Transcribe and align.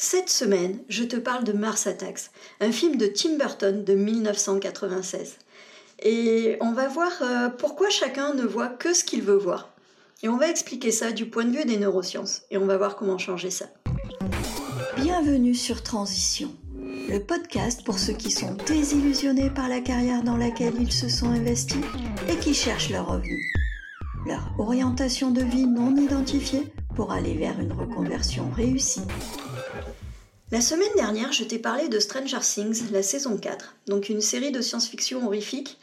Cette 0.00 0.30
semaine, 0.30 0.78
je 0.88 1.02
te 1.02 1.16
parle 1.16 1.42
de 1.42 1.52
Mars 1.52 1.88
Attacks, 1.88 2.30
un 2.60 2.70
film 2.70 2.98
de 2.98 3.06
Tim 3.06 3.36
Burton 3.36 3.82
de 3.82 3.94
1996. 3.94 5.38
Et 6.04 6.56
on 6.60 6.70
va 6.70 6.86
voir 6.86 7.10
euh, 7.20 7.48
pourquoi 7.48 7.90
chacun 7.90 8.32
ne 8.32 8.44
voit 8.44 8.68
que 8.68 8.94
ce 8.94 9.02
qu'il 9.02 9.22
veut 9.22 9.36
voir. 9.36 9.70
Et 10.22 10.28
on 10.28 10.36
va 10.36 10.48
expliquer 10.48 10.92
ça 10.92 11.10
du 11.10 11.26
point 11.26 11.46
de 11.46 11.50
vue 11.50 11.64
des 11.64 11.78
neurosciences. 11.78 12.42
Et 12.52 12.58
on 12.58 12.66
va 12.66 12.78
voir 12.78 12.94
comment 12.94 13.18
changer 13.18 13.50
ça. 13.50 13.66
Bienvenue 14.98 15.56
sur 15.56 15.82
Transition, 15.82 16.54
le 17.08 17.18
podcast 17.18 17.82
pour 17.82 17.98
ceux 17.98 18.12
qui 18.12 18.30
sont 18.30 18.56
désillusionnés 18.68 19.50
par 19.50 19.68
la 19.68 19.80
carrière 19.80 20.22
dans 20.22 20.36
laquelle 20.36 20.80
ils 20.80 20.92
se 20.92 21.08
sont 21.08 21.30
investis 21.30 21.82
et 22.28 22.36
qui 22.36 22.54
cherchent 22.54 22.90
leur 22.90 23.08
revenu. 23.08 23.52
Leur 24.28 24.48
orientation 24.60 25.32
de 25.32 25.42
vie 25.42 25.66
non 25.66 25.96
identifiée 25.96 26.72
pour 26.94 27.10
aller 27.10 27.34
vers 27.34 27.58
une 27.58 27.72
reconversion 27.72 28.48
réussie. 28.54 29.02
La 30.50 30.62
semaine 30.62 30.88
dernière, 30.96 31.30
je 31.30 31.44
t'ai 31.44 31.58
parlé 31.58 31.88
de 31.88 31.98
Stranger 31.98 32.38
Things, 32.40 32.90
la 32.90 33.02
saison 33.02 33.36
4, 33.36 33.76
donc 33.86 34.08
une 34.08 34.22
série 34.22 34.50
de 34.50 34.62
science-fiction 34.62 35.26
horrifique 35.26 35.78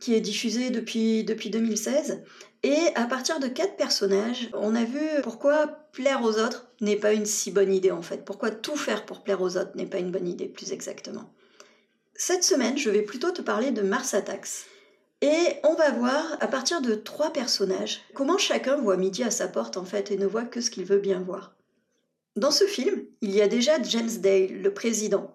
qui 0.00 0.14
est 0.14 0.20
diffusée 0.20 0.70
depuis, 0.70 1.24
depuis 1.24 1.50
2016. 1.50 2.22
Et 2.62 2.78
à 2.94 3.06
partir 3.06 3.40
de 3.40 3.48
quatre 3.48 3.74
personnages, 3.74 4.50
on 4.52 4.76
a 4.76 4.84
vu 4.84 5.00
pourquoi 5.24 5.66
plaire 5.90 6.22
aux 6.22 6.38
autres 6.38 6.68
n'est 6.80 6.94
pas 6.94 7.12
une 7.12 7.26
si 7.26 7.50
bonne 7.50 7.74
idée 7.74 7.90
en 7.90 8.02
fait. 8.02 8.24
Pourquoi 8.24 8.52
tout 8.52 8.76
faire 8.76 9.04
pour 9.04 9.24
plaire 9.24 9.42
aux 9.42 9.56
autres 9.56 9.72
n'est 9.74 9.86
pas 9.86 9.98
une 9.98 10.12
bonne 10.12 10.28
idée, 10.28 10.46
plus 10.46 10.70
exactement. 10.70 11.34
Cette 12.14 12.44
semaine, 12.44 12.78
je 12.78 12.90
vais 12.90 13.02
plutôt 13.02 13.32
te 13.32 13.42
parler 13.42 13.72
de 13.72 13.82
Mars 13.82 14.14
Attacks. 14.14 14.66
Et 15.22 15.56
on 15.64 15.74
va 15.74 15.90
voir, 15.90 16.36
à 16.38 16.46
partir 16.46 16.82
de 16.82 16.94
trois 16.94 17.32
personnages, 17.32 18.02
comment 18.14 18.38
chacun 18.38 18.76
voit 18.76 18.96
midi 18.96 19.24
à 19.24 19.32
sa 19.32 19.48
porte 19.48 19.76
en 19.76 19.84
fait 19.84 20.12
et 20.12 20.16
ne 20.16 20.26
voit 20.26 20.44
que 20.44 20.60
ce 20.60 20.70
qu'il 20.70 20.84
veut 20.84 20.98
bien 20.98 21.18
voir. 21.18 21.56
Dans 22.36 22.50
ce 22.50 22.64
film, 22.64 23.02
il 23.22 23.34
y 23.34 23.40
a 23.40 23.48
déjà 23.48 23.82
James 23.82 24.10
Dale, 24.20 24.60
le 24.60 24.74
président, 24.74 25.34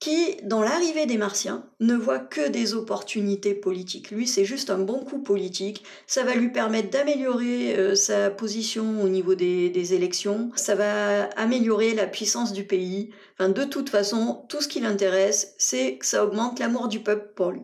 qui, 0.00 0.36
dans 0.42 0.62
l'arrivée 0.62 1.06
des 1.06 1.16
Martiens, 1.16 1.66
ne 1.80 1.94
voit 1.94 2.18
que 2.18 2.48
des 2.48 2.74
opportunités 2.74 3.54
politiques. 3.54 4.10
Lui, 4.10 4.26
c'est 4.26 4.44
juste 4.44 4.68
un 4.68 4.78
bon 4.78 5.00
coup 5.04 5.22
politique. 5.22 5.82
Ça 6.06 6.22
va 6.22 6.34
lui 6.34 6.50
permettre 6.50 6.90
d'améliorer 6.90 7.76
euh, 7.76 7.94
sa 7.94 8.30
position 8.30 9.02
au 9.02 9.08
niveau 9.08 9.34
des, 9.34 9.94
élections. 9.94 10.50
Ça 10.56 10.74
va 10.74 11.24
améliorer 11.36 11.94
la 11.94 12.06
puissance 12.06 12.52
du 12.52 12.64
pays. 12.64 13.10
Enfin, 13.34 13.48
de 13.48 13.64
toute 13.64 13.88
façon, 13.88 14.44
tout 14.48 14.60
ce 14.60 14.68
qui 14.68 14.80
l'intéresse, 14.80 15.54
c'est 15.58 15.96
que 15.96 16.06
ça 16.06 16.24
augmente 16.24 16.58
l'amour 16.58 16.88
du 16.88 17.00
peuple 17.00 17.32
pour 17.34 17.50
lui. 17.50 17.62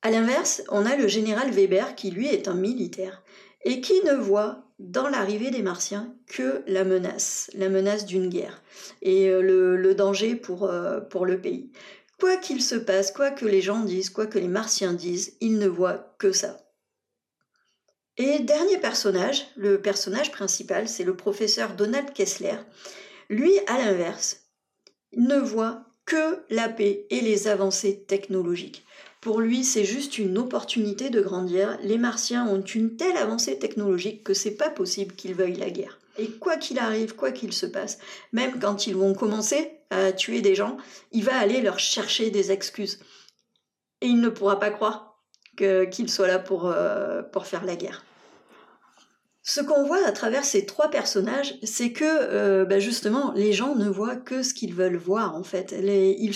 À 0.00 0.10
l'inverse, 0.10 0.62
on 0.70 0.86
a 0.86 0.96
le 0.96 1.08
général 1.08 1.50
Weber 1.50 1.94
qui, 1.94 2.10
lui, 2.10 2.28
est 2.28 2.48
un 2.48 2.54
militaire 2.54 3.22
et 3.64 3.82
qui 3.82 4.02
ne 4.04 4.14
voit 4.14 4.69
dans 4.80 5.08
l'arrivée 5.08 5.50
des 5.50 5.62
Martiens 5.62 6.14
que 6.26 6.62
la 6.66 6.84
menace, 6.84 7.50
la 7.54 7.68
menace 7.68 8.06
d'une 8.06 8.30
guerre 8.30 8.62
et 9.02 9.28
euh, 9.28 9.42
le, 9.76 9.94
danger 9.94 10.34
pour, 10.34 10.64
euh, 10.64 11.00
pour 11.00 11.26
le 11.26 11.38
pays. 11.38 11.70
Quoi 12.18 12.38
qu'il 12.38 12.62
se 12.62 12.76
passe, 12.76 13.12
quoi 13.12 13.30
que 13.30 13.44
les 13.44 13.60
gens 13.60 13.80
disent, 13.80 14.08
quoi 14.08 14.26
que 14.26 14.38
les 14.38 14.48
Martiens 14.48 14.94
disent, 14.94 15.36
il 15.40 15.58
ne 15.58 15.68
voit 15.68 16.14
que 16.18 16.32
ça. 16.32 16.58
Et 18.16 18.38
dernier 18.38 18.78
personnage, 18.78 19.46
le 19.56 19.80
personnage 19.80 20.32
principal, 20.32 20.88
c'est 20.88 21.04
le 21.04 21.16
professeur 21.16 21.74
Donald 21.74 22.12
Kessler. 22.14 22.56
Lui, 23.28 23.52
à 23.66 23.78
l'inverse, 23.78 24.46
ne 25.14 25.36
voit 25.36 25.84
que 26.06 26.42
la 26.48 26.70
paix 26.70 27.06
et 27.10 27.20
les 27.20 27.48
avancées 27.48 28.04
technologiques. 28.04 28.84
Pour 29.20 29.40
lui, 29.40 29.64
c'est 29.64 29.84
juste 29.84 30.18
une 30.18 30.38
opportunité 30.38 31.10
de 31.10 31.20
grandir. 31.20 31.78
Les 31.82 31.98
Martiens 31.98 32.46
ont 32.46 32.62
une 32.62 32.96
telle 32.96 33.18
avancée 33.18 33.58
technologique 33.58 34.24
que 34.24 34.32
c'est 34.32 34.56
pas 34.56 34.70
possible 34.70 35.14
qu'ils 35.14 35.34
veuillent 35.34 35.56
la 35.56 35.70
guerre. 35.70 35.98
Et 36.18 36.30
quoi 36.30 36.56
qu'il 36.56 36.78
arrive, 36.78 37.14
quoi 37.14 37.30
qu'il 37.30 37.52
se 37.52 37.66
passe, 37.66 37.98
même 38.32 38.58
quand 38.58 38.86
ils 38.86 38.96
vont 38.96 39.14
commencer 39.14 39.70
à 39.90 40.12
tuer 40.12 40.40
des 40.40 40.54
gens, 40.54 40.76
il 41.12 41.24
va 41.24 41.36
aller 41.38 41.60
leur 41.60 41.78
chercher 41.78 42.30
des 42.30 42.50
excuses. 42.50 43.00
Et 44.00 44.06
il 44.06 44.20
ne 44.20 44.28
pourra 44.28 44.58
pas 44.58 44.70
croire 44.70 45.18
qu'il 45.56 46.08
soit 46.08 46.28
là 46.28 46.38
pour, 46.38 46.66
euh, 46.66 47.22
pour 47.22 47.46
faire 47.46 47.64
la 47.64 47.76
guerre. 47.76 48.02
Ce 49.42 49.62
qu'on 49.62 49.86
voit 49.86 50.04
à 50.06 50.12
travers 50.12 50.44
ces 50.44 50.66
trois 50.66 50.90
personnages, 50.90 51.54
c'est 51.62 51.92
que 51.92 52.04
euh, 52.04 52.66
bah, 52.66 52.78
justement 52.78 53.32
les 53.34 53.54
gens 53.54 53.74
ne 53.74 53.88
voient 53.88 54.16
que 54.16 54.42
ce 54.42 54.52
qu'ils 54.52 54.74
veulent 54.74 54.98
voir 54.98 55.34
en 55.34 55.42
fait. 55.42 55.74
ils 55.82 56.34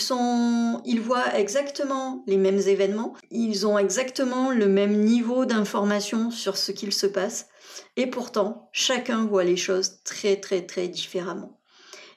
ils 0.85 1.01
voient 1.01 1.35
exactement 1.37 2.23
les 2.25 2.37
mêmes 2.37 2.59
événements, 2.59 3.13
ils 3.29 3.67
ont 3.67 3.77
exactement 3.77 4.49
le 4.49 4.67
même 4.67 5.03
niveau 5.03 5.45
d'information 5.45 6.31
sur 6.31 6.57
ce 6.57 6.71
qu'il 6.71 6.91
se 6.91 7.05
passe, 7.05 7.47
et 7.95 8.07
pourtant 8.07 8.69
chacun 8.71 9.25
voit 9.25 9.43
les 9.43 9.57
choses 9.57 10.01
très 10.03 10.37
très 10.37 10.65
très 10.65 10.87
différemment. 10.87 11.59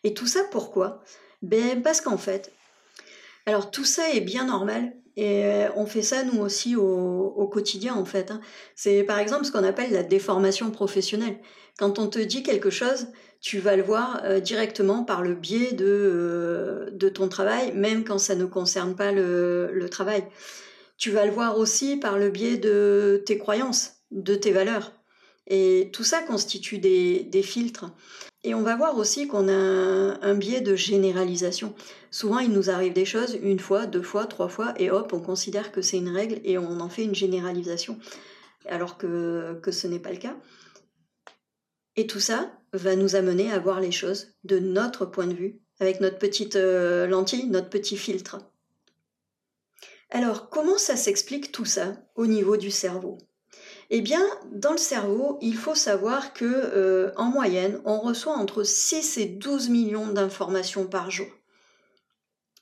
Et 0.04 0.14
tout 0.14 0.26
ça 0.26 0.40
pourquoi? 0.50 1.02
Ben 1.42 1.82
parce 1.82 2.00
qu'en 2.00 2.18
fait, 2.18 2.50
alors 3.44 3.70
tout 3.70 3.84
ça 3.84 4.10
est 4.10 4.20
bien 4.20 4.46
normal 4.46 4.94
et 5.18 5.44
euh, 5.44 5.68
on 5.74 5.84
fait 5.84 6.02
ça 6.02 6.22
nous 6.22 6.40
aussi 6.40 6.76
au, 6.76 7.50
quotidien 7.52 7.96
en 7.96 8.04
fait. 8.04 8.30
Hein. 8.30 8.40
C'est 8.76 9.02
par 9.02 9.18
exemple 9.18 9.44
ce 9.44 9.50
qu'on 9.50 9.64
appelle 9.64 9.92
la 9.92 10.04
déformation 10.04 10.70
professionnelle. 10.70 11.38
Quand 11.76 11.98
on 11.98 12.06
te 12.06 12.20
dit 12.20 12.44
quelque 12.44 12.70
chose, 12.70 13.08
tu 13.40 13.58
vas 13.58 13.74
le 13.74 13.82
voir 13.82 14.20
euh, 14.22 14.38
directement 14.38 15.02
par 15.02 15.22
le 15.22 15.34
biais 15.34 15.72
de, 15.72 15.84
euh, 15.88 16.90
de 16.92 17.08
ton 17.08 17.28
travail, 17.28 17.72
même 17.72 18.04
quand 18.04 18.18
ça 18.18 18.36
ne 18.36 18.44
concerne 18.44 18.94
pas 18.94 19.10
le, 19.10 19.88
travail. 19.90 20.22
Tu 20.98 21.10
vas 21.10 21.26
le 21.26 21.32
voir 21.32 21.58
aussi 21.58 21.96
par 21.96 22.16
le 22.16 22.30
biais 22.30 22.56
de 22.56 23.20
tes 23.26 23.38
croyances, 23.38 23.94
de 24.12 24.36
tes 24.36 24.52
valeurs. 24.52 24.92
Et 25.48 25.90
tout 25.92 26.04
ça 26.04 26.22
constitue 26.22 26.78
des 26.78 27.42
filtres. 27.42 27.86
Et 28.48 28.54
on 28.54 28.62
va 28.62 28.76
voir 28.76 28.96
aussi 28.96 29.28
qu'on 29.28 29.46
a 29.46 29.52
un, 29.52 30.34
biais 30.34 30.62
de 30.62 30.74
généralisation. 30.74 31.74
Souvent, 32.10 32.38
il 32.38 32.50
nous 32.50 32.70
arrive 32.70 32.94
des 32.94 33.04
choses 33.04 33.38
une 33.42 33.58
fois, 33.58 33.84
deux 33.84 34.00
fois, 34.00 34.24
trois 34.24 34.48
fois, 34.48 34.72
et 34.78 34.90
hop, 34.90 35.12
on 35.12 35.20
considère 35.20 35.70
que 35.70 35.82
c'est 35.82 35.98
une 35.98 36.08
règle 36.08 36.40
et 36.44 36.56
on 36.56 36.80
en 36.80 36.88
fait 36.88 37.04
une 37.04 37.14
généralisation, 37.14 37.98
alors 38.64 38.96
que, 38.96 39.60
ce 39.70 39.86
n'est 39.86 39.98
pas 39.98 40.12
le 40.12 40.16
cas. 40.16 40.34
Et 41.96 42.06
tout 42.06 42.20
ça 42.20 42.50
va 42.72 42.96
nous 42.96 43.16
amener 43.16 43.52
à 43.52 43.58
voir 43.58 43.80
les 43.80 43.92
choses 43.92 44.28
de 44.44 44.58
notre 44.58 45.04
point 45.04 45.26
de 45.26 45.34
vue, 45.34 45.60
avec 45.78 46.00
notre 46.00 46.16
petite 46.16 46.56
euh, 46.56 47.06
lentille, 47.06 47.48
notre 47.48 47.68
petit 47.68 47.98
filtre. 47.98 48.38
Alors, 50.08 50.48
comment 50.48 50.78
ça 50.78 50.96
s'explique 50.96 51.52
tout 51.52 51.66
ça 51.66 51.92
au 52.14 52.26
niveau 52.26 52.56
du 52.56 52.70
cerveau? 52.70 53.18
Eh 53.90 54.02
bien, 54.02 54.22
dans 54.52 54.72
le 54.72 54.78
cerveau, 54.78 55.38
il 55.40 55.56
faut 55.56 55.74
savoir 55.74 56.34
que 56.34 56.44
euh, 56.44 57.10
en 57.16 57.24
moyenne, 57.24 57.80
on 57.84 58.00
reçoit 58.00 58.34
entre 58.34 58.62
6 58.62 59.16
et 59.18 59.26
12 59.26 59.70
millions 59.70 60.08
d'informations 60.08 60.86
par 60.86 61.10
jour. 61.10 61.28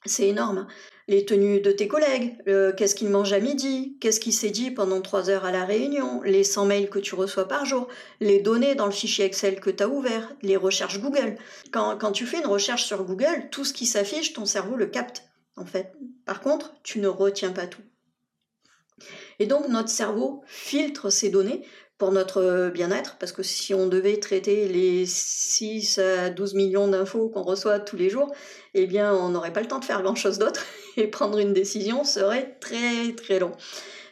C'est 0.04 0.28
énorme. 0.28 0.58
Hein. 0.58 0.66
les 1.08 1.24
tenues 1.24 1.60
de 1.60 1.72
tes 1.72 1.88
collègues, 1.88 2.36
qu'est-ce 2.76 2.94
qu'ils 2.94 3.10
mangent 3.10 3.32
à 3.32 3.40
midi, 3.40 3.96
qu'est-ce 4.00 4.20
qui 4.20 4.32
s'est 4.32 4.50
dit 4.50 4.70
pendant 4.70 5.00
3 5.00 5.30
heures 5.30 5.44
à 5.44 5.50
la 5.50 5.64
réunion, 5.64 6.22
les 6.22 6.44
100 6.44 6.66
mails 6.66 6.90
que 6.90 6.98
tu 7.00 7.14
reçois 7.14 7.48
par 7.48 7.64
jour, 7.64 7.88
les 8.20 8.40
données 8.40 8.76
dans 8.76 8.86
le 8.86 8.92
fichier 8.92 9.24
Excel 9.24 9.60
que 9.60 9.70
tu 9.70 9.82
as 9.82 9.88
ouvert, 9.88 10.32
les 10.42 10.56
recherches 10.56 11.00
Google. 11.00 11.36
Quand 11.72 12.12
tu 12.12 12.26
fais 12.26 12.38
une 12.38 12.46
recherche 12.46 12.84
sur 12.84 13.04
Google, 13.04 13.48
tout 13.50 13.64
ce 13.64 13.72
qui 13.72 13.86
s'affiche, 13.86 14.32
ton 14.32 14.46
cerveau 14.46 14.76
le 14.76 14.86
capte, 14.86 15.24
en 15.56 15.64
fait. 15.64 15.92
Par 16.24 16.40
contre, 16.40 16.74
tu 16.82 17.00
ne 17.00 17.08
retiens 17.08 17.52
pas 17.52 17.66
tout. 17.66 17.82
Et 19.38 19.46
donc 19.46 19.68
notre 19.68 19.88
cerveau 19.88 20.42
filtre 20.46 21.10
ces 21.10 21.30
données 21.30 21.62
pour 21.98 22.12
notre 22.12 22.70
bien-être, 22.74 23.16
parce 23.18 23.32
que 23.32 23.42
si 23.42 23.72
on 23.72 23.86
devait 23.86 24.18
traiter 24.18 24.68
les 24.68 25.06
6 25.06 25.98
à 25.98 26.30
12 26.30 26.54
millions 26.54 26.88
d'infos 26.88 27.30
qu'on 27.30 27.42
reçoit 27.42 27.80
tous 27.80 27.96
les 27.96 28.10
jours, 28.10 28.30
eh 28.74 28.86
bien 28.86 29.14
on 29.14 29.30
n'aurait 29.30 29.52
pas 29.52 29.62
le 29.62 29.68
temps 29.68 29.78
de 29.78 29.84
faire 29.84 30.02
grand-chose 30.02 30.38
d'autre, 30.38 30.64
et 30.96 31.06
prendre 31.06 31.38
une 31.38 31.54
décision 31.54 32.04
serait 32.04 32.58
très 32.60 33.12
très 33.14 33.38
long. 33.38 33.52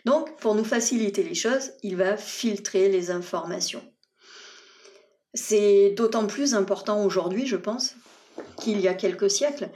Donc 0.07 0.37
pour 0.41 0.55
nous 0.55 0.65
faciliter 0.65 1.23
les 1.23 1.35
choses, 1.35 1.73
il 1.83 1.97
va 1.97 2.17
filtrer 2.17 2.89
les 2.89 3.11
informations. 3.11 3.83
C'est 5.35 5.91
d'autant 5.91 6.27
plus 6.27 6.55
important 6.55 7.05
aujourd'hui, 7.05 7.47
je 7.47 7.57
pense, 7.57 7.97
qu'il 8.61 8.81
y 8.81 8.89
a 8.89 8.95
quelques 8.95 9.31
siècles. 9.31 9.69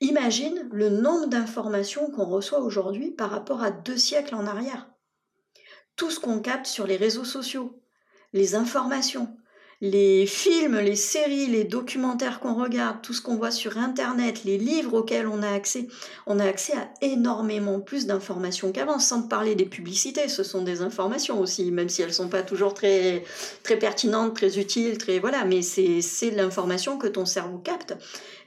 Imagine 0.00 0.68
le 0.72 0.88
nombre 0.88 1.26
d'informations 1.26 2.10
qu'on 2.10 2.24
reçoit 2.24 2.60
aujourd'hui 2.60 3.10
par 3.10 3.30
rapport 3.30 3.62
à 3.62 3.70
deux 3.70 3.98
siècles 3.98 4.34
en 4.34 4.46
arrière. 4.46 4.90
Tout 5.96 6.10
ce 6.10 6.18
qu'on 6.18 6.40
capte 6.40 6.66
sur 6.66 6.86
les 6.86 6.96
réseaux 6.96 7.24
sociaux, 7.24 7.82
les 8.32 8.54
informations, 8.54 9.36
les 9.80 10.26
films, 10.26 10.78
les 10.78 10.96
séries, 10.96 11.46
les 11.46 11.64
documentaires 11.64 12.38
qu'on 12.40 12.54
regarde, 12.54 13.00
tout 13.02 13.14
ce 13.14 13.22
qu'on 13.22 13.36
voit 13.36 13.50
sur 13.50 13.78
Internet, 13.78 14.44
les 14.44 14.58
livres 14.58 14.94
auxquels 14.94 15.26
on 15.26 15.42
a 15.42 15.50
accès, 15.50 15.88
on 16.26 16.38
a 16.38 16.44
accès 16.44 16.74
à 16.74 16.90
énormément 17.00 17.80
plus 17.80 18.06
d'informations 18.06 18.72
qu'avant, 18.72 18.98
sans 18.98 19.22
parler 19.22 19.54
des 19.54 19.64
publicités, 19.64 20.28
ce 20.28 20.42
sont 20.42 20.62
des 20.62 20.82
informations 20.82 21.40
aussi, 21.40 21.70
même 21.70 21.88
si 21.88 22.02
elles 22.02 22.08
ne 22.08 22.14
sont 22.14 22.28
pas 22.28 22.42
toujours 22.42 22.74
très, 22.74 23.24
très 23.62 23.78
pertinentes, 23.78 24.34
très 24.34 24.58
utiles, 24.58 24.98
très 24.98 25.18
voilà, 25.18 25.46
mais 25.46 25.62
c'est 25.62 26.30
l'information 26.30 26.98
que 26.98 27.06
ton 27.06 27.24
cerveau 27.24 27.58
capte. 27.58 27.94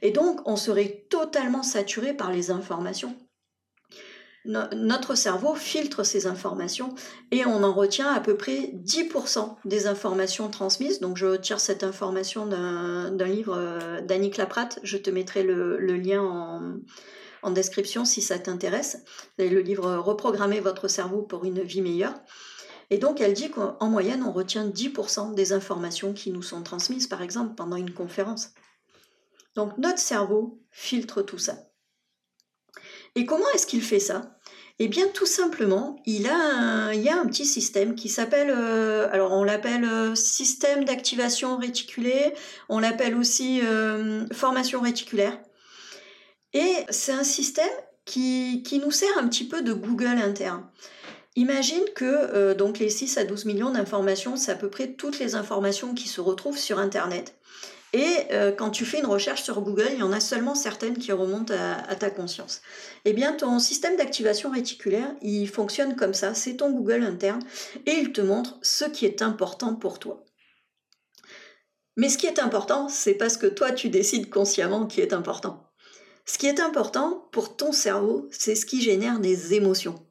Et 0.02 0.12
donc, 0.12 0.40
on 0.46 0.56
serait 0.56 1.04
totalement 1.08 1.64
saturé 1.64 2.14
par 2.14 2.30
les 2.30 2.52
informations. 2.52 3.16
Notre 4.44 5.14
cerveau 5.14 5.54
filtre 5.54 6.04
ces 6.04 6.26
informations 6.26 6.94
et 7.30 7.46
on 7.46 7.62
en 7.62 7.72
retient 7.72 8.12
à 8.12 8.20
peu 8.20 8.36
près 8.36 8.72
10% 8.74 9.56
des 9.64 9.86
informations 9.86 10.50
transmises. 10.50 11.00
Donc 11.00 11.16
je 11.16 11.26
retire 11.26 11.60
cette 11.60 11.82
information 11.82 12.46
d'un 12.46 13.26
livre 13.26 13.56
euh, 13.56 14.00
d'Annie 14.02 14.30
Claprat, 14.30 14.68
je 14.82 14.98
te 14.98 15.10
mettrai 15.10 15.42
le, 15.42 15.78
lien 15.96 16.22
en, 16.22 16.74
en, 17.42 17.50
description 17.50 18.04
si 18.04 18.20
ça 18.20 18.38
t'intéresse. 18.38 19.02
Le 19.38 19.60
livre 19.60 19.94
Reprogrammer 19.96 20.60
votre 20.60 20.88
cerveau 20.88 21.22
pour 21.22 21.44
une 21.44 21.62
vie 21.62 21.82
meilleure. 21.82 22.14
Et 22.90 22.98
donc 22.98 23.22
elle 23.22 23.32
dit 23.32 23.50
qu'en 23.50 23.88
moyenne 23.88 24.22
on 24.22 24.32
retient 24.32 24.68
10% 24.68 25.34
des 25.34 25.54
informations 25.54 26.12
qui 26.12 26.30
nous 26.30 26.42
sont 26.42 26.62
transmises 26.62 27.06
par 27.06 27.22
exemple 27.22 27.54
pendant 27.54 27.76
une 27.76 27.94
conférence. 27.94 28.50
Donc 29.54 29.78
notre 29.78 29.98
cerveau 29.98 30.60
filtre 30.70 31.22
tout 31.22 31.38
ça. 31.38 31.56
Et 33.14 33.26
comment 33.26 33.44
est-ce 33.54 33.66
qu'il 33.66 33.82
fait 33.82 34.00
ça? 34.00 34.34
Eh 34.80 34.88
bien, 34.88 35.06
tout 35.14 35.26
simplement, 35.26 36.02
il, 36.04 36.26
a 36.26 36.92
y 36.94 37.08
a 37.08 37.16
un 37.16 37.26
petit 37.26 37.46
système 37.46 37.94
qui 37.94 38.08
s'appelle, 38.08 38.50
euh, 38.50 39.08
alors 39.12 39.30
on 39.32 39.44
l'appelle 39.44 39.84
euh, 39.84 40.16
système 40.16 40.84
d'activation 40.84 41.56
réticulée, 41.56 42.34
on 42.68 42.80
l'appelle 42.80 43.14
aussi 43.14 43.60
euh, 43.62 44.26
formation 44.32 44.80
réticulaire. 44.80 45.38
Et 46.54 46.74
c'est 46.90 47.12
un 47.12 47.22
système 47.22 47.70
qui, 48.04 48.64
qui, 48.64 48.80
nous 48.80 48.90
sert 48.90 49.16
un 49.16 49.28
petit 49.28 49.46
peu 49.46 49.62
de 49.62 49.72
Google 49.72 50.18
interne. 50.18 50.64
Imagine 51.36 51.82
que 51.96 52.52
donc 52.52 52.78
les 52.78 52.90
6 52.90 53.18
à 53.18 53.24
12 53.24 53.44
millions 53.44 53.70
d'informations, 53.70 54.36
c'est 54.36 54.52
à 54.52 54.54
peu 54.54 54.70
près 54.70 54.92
toutes 54.92 55.18
les 55.18 55.34
informations 55.34 55.94
qui 55.94 56.08
se 56.08 56.20
retrouvent 56.20 56.58
sur 56.58 56.78
Internet. 56.78 57.34
Et 57.94 58.26
euh, 58.32 58.50
quand 58.50 58.70
tu 58.70 58.84
fais 58.84 58.98
une 58.98 59.06
recherche 59.06 59.44
sur 59.44 59.60
Google, 59.60 59.90
il 59.92 60.00
y 60.00 60.02
en 60.02 60.10
a 60.10 60.18
seulement 60.18 60.56
certaines 60.56 60.98
qui 60.98 61.12
remontent 61.12 61.54
à, 61.54 61.94
ta 61.94 62.10
conscience. 62.10 62.60
Eh 63.04 63.12
bien, 63.12 63.34
ton 63.34 63.60
système 63.60 63.96
d'activation 63.96 64.50
réticulaire, 64.50 65.14
il 65.22 65.46
fonctionne 65.46 65.94
comme 65.94 66.12
ça. 66.12 66.34
C'est 66.34 66.56
ton 66.56 66.72
Google 66.72 67.04
interne 67.04 67.40
et 67.86 67.92
il 67.92 68.12
te 68.12 68.20
montre 68.20 68.58
ce 68.62 68.84
qui 68.84 69.06
est 69.06 69.22
important 69.22 69.76
pour 69.76 70.00
toi. 70.00 70.24
Mais 71.96 72.08
ce 72.08 72.18
qui 72.18 72.26
est 72.26 72.40
important, 72.40 72.88
c'est 72.88 73.14
parce 73.14 73.36
que 73.36 73.46
toi, 73.46 73.70
tu 73.70 73.90
décides 73.90 74.28
consciemment 74.28 74.86
qui 74.86 75.00
est 75.00 75.12
important. 75.12 75.70
Ce 76.26 76.36
qui 76.36 76.48
est 76.48 76.58
important 76.58 77.28
pour 77.30 77.54
ton 77.54 77.70
cerveau, 77.70 78.28
c'est 78.32 78.56
ce 78.56 78.66
qui 78.66 78.82
génère 78.82 79.20
des 79.20 79.54
émotions. 79.54 80.04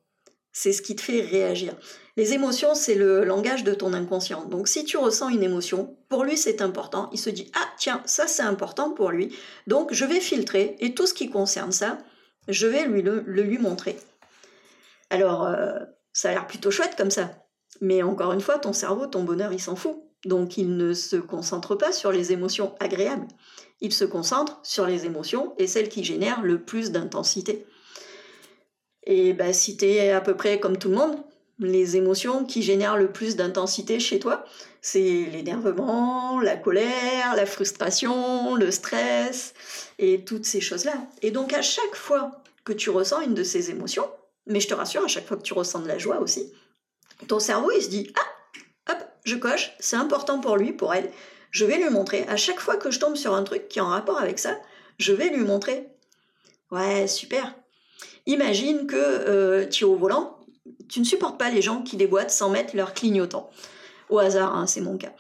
C'est 0.53 0.71
ce 0.71 0.81
qui 0.81 0.95
te 0.95 1.01
fait 1.01 1.19
réagir. 1.19 1.75
Les 2.15 2.33
émotions, 2.33 2.75
c'est 2.75 2.93
le 2.93 3.23
langage 3.23 3.63
de 3.63 3.73
ton 3.73 3.93
inconscient. 3.93 4.45
Donc 4.45 4.67
si 4.67 4.85
tu 4.85 4.97
ressens 4.97 5.29
une 5.29 5.41
émotion, 5.41 5.97
pour 6.09 6.23
lui 6.23 6.37
c'est 6.37 6.61
important. 6.61 7.09
Il 7.11 7.17
se 7.17 7.31
dit 7.31 7.51
ah 7.55 7.67
tiens 7.77 8.03
ça 8.05 8.27
c'est 8.27 8.43
important 8.43 8.91
pour 8.91 9.09
lui. 9.09 9.35
Donc 9.65 9.93
je 9.93 10.05
vais 10.05 10.19
filtrer 10.19 10.75
et 10.79 10.93
tout 10.93 11.07
ce 11.07 11.13
qui 11.15 11.29
concerne 11.29 11.71
ça, 11.71 11.97
je 12.47 12.67
vais 12.67 12.85
lui 12.85 13.01
le, 13.01 13.21
lui 13.21 13.57
montrer. 13.57 13.97
Alors 15.09 15.45
euh, 15.45 15.79
ça 16.13 16.29
a 16.29 16.33
l'air 16.33 16.45
plutôt 16.45 16.69
chouette 16.69 16.95
comme 16.95 17.11
ça. 17.11 17.31
Mais 17.81 18.03
encore 18.03 18.33
une 18.33 18.41
fois, 18.41 18.59
ton 18.59 18.73
cerveau, 18.73 19.07
ton 19.07 19.23
bonheur, 19.23 19.51
il 19.51 19.59
s'en 19.59 19.75
fout. 19.75 19.97
Donc 20.25 20.57
il 20.57 20.77
ne 20.77 20.93
se 20.93 21.15
concentre 21.15 21.75
pas 21.75 21.91
sur 21.91 22.11
les 22.11 22.31
émotions 22.31 22.75
agréables. 22.79 23.27
Il 23.81 23.91
se 23.91 24.05
concentre 24.05 24.59
sur 24.63 24.85
les 24.85 25.05
émotions 25.05 25.53
et 25.57 25.67
celles 25.67 25.89
qui 25.89 26.03
génèrent 26.03 26.43
le 26.43 26.61
plus 26.61 26.91
d'intensité. 26.91 27.65
Et 29.05 29.33
bah, 29.33 29.51
si 29.51 29.75
tu 29.75 29.85
es 29.85 30.11
à 30.11 30.21
peu 30.21 30.35
près 30.35 30.59
comme 30.59 30.77
tout 30.77 30.89
le 30.89 30.95
monde, 30.95 31.17
les 31.59 31.97
émotions 31.97 32.45
qui 32.45 32.61
génèrent 32.61 32.97
le 32.97 33.11
plus 33.11 33.35
d'intensité 33.35 33.99
chez 33.99 34.19
toi, 34.19 34.45
c'est 34.81 34.99
l'énervement, 35.31 36.39
la 36.39 36.57
colère, 36.57 37.35
la 37.35 37.45
frustration, 37.45 38.55
le 38.55 38.71
stress 38.71 39.53
et 39.99 40.25
toutes 40.25 40.45
ces 40.45 40.61
choses-là. 40.61 40.95
Et 41.21 41.31
donc 41.31 41.53
à 41.53 41.61
chaque 41.61 41.95
fois 41.95 42.31
que 42.63 42.73
tu 42.73 42.89
ressens 42.89 43.21
une 43.21 43.33
de 43.33 43.43
ces 43.43 43.69
émotions, 43.69 44.09
mais 44.47 44.59
je 44.59 44.67
te 44.67 44.73
rassure, 44.73 45.03
à 45.03 45.07
chaque 45.07 45.27
fois 45.27 45.37
que 45.37 45.43
tu 45.43 45.53
ressens 45.53 45.79
de 45.79 45.87
la 45.87 45.97
joie 45.97 46.19
aussi, 46.19 46.51
ton 47.27 47.39
cerveau 47.39 47.71
il 47.71 47.81
se 47.81 47.89
dit 47.89 48.11
ah, 48.15 48.93
hop, 48.93 48.99
je 49.23 49.35
coche, 49.35 49.73
c'est 49.79 49.95
important 49.95 50.39
pour 50.39 50.57
lui, 50.57 50.73
pour 50.73 50.93
elle, 50.93 51.09
je 51.51 51.65
vais 51.65 51.77
lui 51.77 51.89
montrer. 51.89 52.25
À 52.27 52.35
chaque 52.35 52.59
fois 52.59 52.77
que 52.77 52.91
je 52.91 52.99
tombe 52.99 53.15
sur 53.15 53.33
un 53.33 53.43
truc 53.43 53.67
qui 53.69 53.79
est 53.79 53.81
en 53.81 53.87
rapport 53.87 54.19
avec 54.19 54.39
ça, 54.39 54.57
je 54.97 55.13
vais 55.13 55.29
lui 55.29 55.43
montrer. 55.43 55.87
Ouais, 56.71 57.07
super. 57.07 57.53
Imagine 58.25 58.87
que 58.87 58.95
euh, 58.95 59.67
tu 59.67 59.83
es 59.83 59.87
au 59.87 59.95
volant 59.95 60.42
tu 60.89 60.99
ne 60.99 61.05
supportes 61.05 61.37
pas 61.37 61.49
les 61.49 61.61
gens 61.61 61.81
qui 61.81 61.97
déboîtent 61.97 62.31
sans 62.31 62.49
mettre 62.49 62.75
leur 62.75 62.93
clignotant. 62.93 63.49
Au 64.09 64.19
hasard, 64.19 64.55
hein, 64.55 64.67
c'est 64.67 64.81
mon 64.81 64.97
cas. 64.97 65.13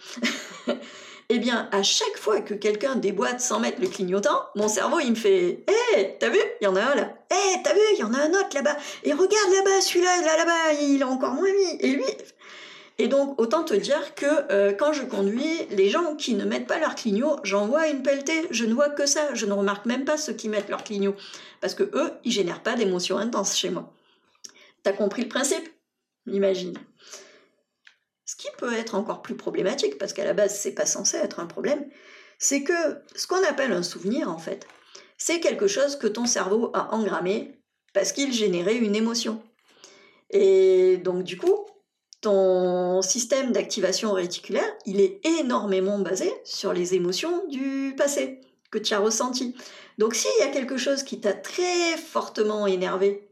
eh 1.29 1.39
bien, 1.39 1.67
à 1.71 1.83
chaque 1.83 2.17
fois 2.17 2.41
que 2.41 2.53
quelqu'un 2.53 2.95
déboîte 2.95 3.41
sans 3.41 3.59
mettre 3.59 3.81
le 3.81 3.87
clignotant, 3.87 4.45
mon 4.55 4.67
cerveau, 4.67 4.99
il 4.99 5.11
me 5.11 5.15
fait 5.15 5.65
Hé, 5.95 6.17
t'as 6.19 6.29
vu 6.29 6.39
Il 6.61 6.65
y 6.65 6.67
en 6.67 6.75
a 6.75 6.81
un 6.81 6.95
là. 6.95 7.13
Hé, 7.31 7.61
t'as 7.63 7.73
vu 7.73 7.79
Il 7.93 7.99
y 7.99 8.03
en 8.03 8.13
a 8.13 8.19
un 8.19 8.29
autre 8.31 8.49
là-bas. 8.53 8.77
Et 9.03 9.13
regarde 9.13 9.51
là-bas, 9.53 9.81
celui-là, 9.81 10.21
là, 10.21 10.37
là-bas, 10.37 10.73
il 10.81 11.01
a 11.01 11.07
encore 11.07 11.33
moins 11.33 11.51
mis. 11.51 11.77
Et 11.79 11.91
lui. 11.91 12.05
Et 12.99 13.07
donc, 13.07 13.41
autant 13.41 13.63
te 13.63 13.73
dire 13.73 14.13
que 14.13 14.25
euh, 14.51 14.71
quand 14.73 14.93
je 14.93 15.03
conduis, 15.03 15.65
les 15.71 15.89
gens 15.89 16.15
qui 16.15 16.35
ne 16.35 16.45
mettent 16.45 16.67
pas 16.67 16.77
leur 16.77 16.93
clignot, 16.93 17.37
j'en 17.43 17.65
vois 17.65 17.87
une 17.87 18.03
pelletée. 18.03 18.47
Je 18.51 18.65
ne 18.65 18.73
vois 18.73 18.89
que 18.89 19.05
ça. 19.05 19.33
Je 19.33 19.45
ne 19.45 19.53
remarque 19.53 19.85
même 19.85 20.05
pas 20.05 20.17
ceux 20.17 20.33
qui 20.33 20.47
mettent 20.49 20.69
leur 20.69 20.83
clignot. 20.83 21.15
Parce 21.59 21.73
que 21.73 21.83
eux, 21.83 22.11
ils 22.23 22.31
génèrent 22.31 22.61
pas 22.61 22.75
d'émotions 22.75 23.17
intenses 23.17 23.57
chez 23.57 23.71
moi. 23.71 23.91
T'as 24.83 24.93
compris 24.93 25.23
le 25.23 25.29
principe? 25.29 25.67
Imagine. 26.27 26.77
Ce 28.25 28.35
qui 28.35 28.47
peut 28.57 28.73
être 28.73 28.95
encore 28.95 29.21
plus 29.21 29.35
problématique, 29.35 29.97
parce 29.97 30.13
qu'à 30.13 30.25
la 30.25 30.33
base, 30.33 30.57
c'est 30.57 30.73
pas 30.73 30.85
censé 30.85 31.17
être 31.17 31.39
un 31.39 31.45
problème, 31.45 31.85
c'est 32.37 32.63
que 32.63 32.73
ce 33.15 33.27
qu'on 33.27 33.43
appelle 33.43 33.71
un 33.71 33.83
souvenir, 33.83 34.29
en 34.29 34.37
fait, 34.37 34.67
c'est 35.17 35.39
quelque 35.39 35.67
chose 35.67 35.95
que 35.95 36.07
ton 36.07 36.25
cerveau 36.25 36.71
a 36.73 36.93
engrammé 36.93 37.61
parce 37.93 38.11
qu'il 38.11 38.33
générait 38.33 38.75
une 38.75 38.95
émotion. 38.95 39.41
Et 40.29 40.97
donc, 40.97 41.23
du 41.23 41.37
coup, 41.37 41.65
ton 42.21 43.01
système 43.01 43.51
d'activation 43.51 44.13
réticulaire, 44.13 44.69
il 44.85 44.99
est 44.99 45.19
énormément 45.39 45.99
basé 45.99 46.33
sur 46.43 46.73
les 46.73 46.95
émotions 46.95 47.45
du 47.47 47.93
passé 47.95 48.41
que 48.71 48.79
tu 48.79 48.93
as 48.93 48.99
ressenti. 48.99 49.55
Donc, 49.97 50.15
s'il 50.15 50.31
y 50.39 50.43
a 50.43 50.51
quelque 50.51 50.77
chose 50.77 51.03
qui 51.03 51.21
t'a 51.21 51.33
très 51.33 51.97
fortement 51.97 52.65
énervé 52.65 53.29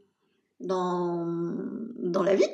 dans, 0.61 1.25
la 2.23 2.35
vie, 2.35 2.49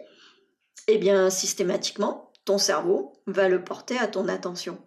eh 0.87 0.97
bien 0.97 1.29
systématiquement, 1.29 2.31
ton 2.45 2.57
cerveau 2.57 3.13
va 3.25 3.49
le 3.49 3.63
porter 3.63 3.97
à 3.97 4.07
ton 4.07 4.27
attention. 4.27 4.77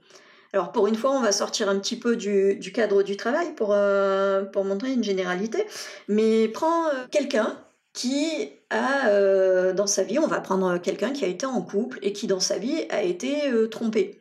Alors 0.52 0.72
pour 0.72 0.88
une 0.88 0.96
fois, 0.96 1.12
on 1.12 1.20
va 1.20 1.32
sortir 1.32 1.68
un 1.68 1.78
petit 1.78 1.96
peu 1.96 2.16
du, 2.16 2.58
cadre 2.74 3.02
du 3.02 3.16
travail 3.16 3.54
pour, 3.54 3.72
euh, 3.72 4.44
pour 4.44 4.64
montrer 4.64 4.92
une 4.92 5.04
généralité, 5.04 5.64
mais 6.08 6.48
prends 6.48 6.88
euh, 6.88 7.06
quelqu'un 7.10 7.56
qui 7.92 8.50
a 8.70 9.08
euh, 9.08 9.72
dans 9.72 9.86
sa 9.86 10.02
vie, 10.02 10.18
on 10.18 10.26
va 10.26 10.40
prendre 10.40 10.78
quelqu'un 10.78 11.12
qui 11.12 11.24
a 11.24 11.28
été 11.28 11.46
en 11.46 11.60
couple 11.62 11.98
et 12.02 12.12
qui 12.12 12.26
dans 12.26 12.40
sa 12.40 12.58
vie 12.58 12.86
a 12.90 13.02
été 13.02 13.52
trompé. 13.70 14.20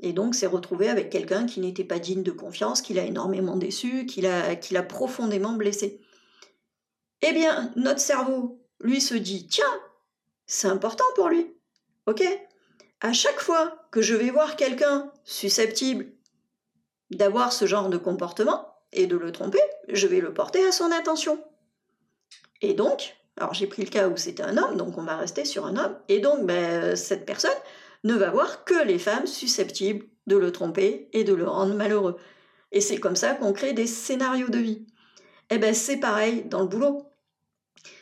Et 0.00 0.12
donc 0.12 0.34
s'est 0.34 0.46
retrouvé 0.46 0.88
avec 0.88 1.10
quelqu'un 1.10 1.46
qui 1.46 1.60
n'était 1.60 1.84
pas 1.84 1.98
digne 1.98 2.22
de 2.22 2.30
confiance, 2.30 2.82
qui 2.82 2.94
l'a 2.94 3.04
énormément 3.04 3.56
déçu, 3.56 4.04
qui 4.06 4.20
l'a 4.20 4.82
profondément 4.82 5.52
blessé. 5.52 6.00
Eh 7.22 7.32
bien, 7.32 7.72
notre 7.76 8.00
cerveau, 8.00 8.60
lui, 8.80 9.00
se 9.00 9.14
dit, 9.14 9.46
tiens, 9.46 9.64
c'est 10.46 10.68
important 10.68 11.04
pour 11.14 11.28
lui. 11.28 11.54
Ok 12.06 12.22
À 13.00 13.12
chaque 13.12 13.40
fois 13.40 13.86
que 13.90 14.02
je 14.02 14.14
vais 14.14 14.30
voir 14.30 14.56
quelqu'un 14.56 15.10
susceptible 15.24 16.06
d'avoir 17.10 17.52
ce 17.52 17.66
genre 17.66 17.88
de 17.88 17.98
comportement 17.98 18.74
et 18.92 19.06
de 19.06 19.16
le 19.16 19.32
tromper, 19.32 19.60
je 19.88 20.06
vais 20.06 20.20
le 20.20 20.34
porter 20.34 20.64
à 20.66 20.72
son 20.72 20.90
attention. 20.92 21.42
Et 22.62 22.74
donc, 22.74 23.16
alors 23.36 23.54
j'ai 23.54 23.66
pris 23.66 23.82
le 23.82 23.90
cas 23.90 24.08
où 24.08 24.16
c'était 24.16 24.42
un 24.42 24.56
homme, 24.56 24.76
donc 24.76 24.96
on 24.98 25.02
va 25.02 25.16
rester 25.16 25.44
sur 25.44 25.66
un 25.66 25.76
homme, 25.76 25.96
et 26.08 26.20
donc 26.20 26.46
ben, 26.46 26.96
cette 26.96 27.26
personne 27.26 27.50
ne 28.04 28.14
va 28.14 28.30
voir 28.30 28.64
que 28.64 28.84
les 28.84 28.98
femmes 28.98 29.26
susceptibles 29.26 30.06
de 30.26 30.36
le 30.36 30.52
tromper 30.52 31.08
et 31.12 31.24
de 31.24 31.34
le 31.34 31.48
rendre 31.48 31.74
malheureux. 31.74 32.16
Et 32.72 32.80
c'est 32.80 32.98
comme 32.98 33.16
ça 33.16 33.34
qu'on 33.34 33.52
crée 33.52 33.72
des 33.72 33.86
scénarios 33.86 34.48
de 34.48 34.58
vie. 34.58 34.86
Eh 35.50 35.58
ben 35.58 35.74
c'est 35.74 35.98
pareil 35.98 36.44
dans 36.44 36.60
le 36.60 36.68
boulot. 36.68 37.06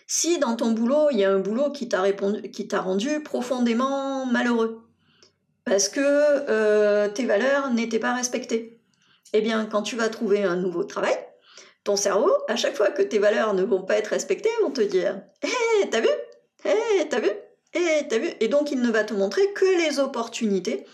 Si 0.06 0.38
dans 0.38 0.56
ton 0.56 0.72
boulot, 0.72 1.08
il 1.10 1.18
y 1.18 1.24
a 1.24 1.30
un 1.30 1.38
boulot 1.38 1.70
qui 1.70 1.88
t'a 1.88 2.80
rendu 2.80 3.22
profondément 3.22 4.26
malheureux, 4.26 4.82
parce 5.64 5.88
que 5.88 6.00
euh, 6.00 7.08
tes 7.08 7.24
valeurs 7.24 7.70
n'étaient 7.70 7.98
pas 7.98 8.14
respectées, 8.14 8.80
eh 9.32 9.40
bien, 9.40 9.66
quand 9.66 9.82
tu 9.82 9.96
vas 9.96 10.08
trouver 10.08 10.44
un 10.44 10.56
nouveau 10.56 10.84
travail, 10.84 11.16
ton 11.82 11.96
cerveau, 11.96 12.32
à 12.48 12.56
chaque 12.56 12.76
fois 12.76 12.90
que 12.90 13.02
tes 13.02 13.18
valeurs 13.18 13.54
ne 13.54 13.62
vont 13.62 13.82
pas 13.82 13.96
être 13.96 14.08
respectées, 14.08 14.50
vont 14.62 14.70
te 14.70 14.80
dire 14.80 15.22
Hé, 15.42 15.90
t'as 15.90 16.00
vu? 16.00 16.08
Hé, 16.64 17.08
t'as 17.08 17.20
vu? 17.20 17.30
Hé, 17.74 18.06
t'as 18.08 18.18
vu? 18.18 18.28
Et 18.40 18.48
donc, 18.48 18.70
il 18.70 18.80
ne 18.80 18.90
va 18.90 19.04
te 19.04 19.12
montrer 19.12 19.52
que 19.52 19.64
les 19.86 19.98
opportunités 19.98 20.86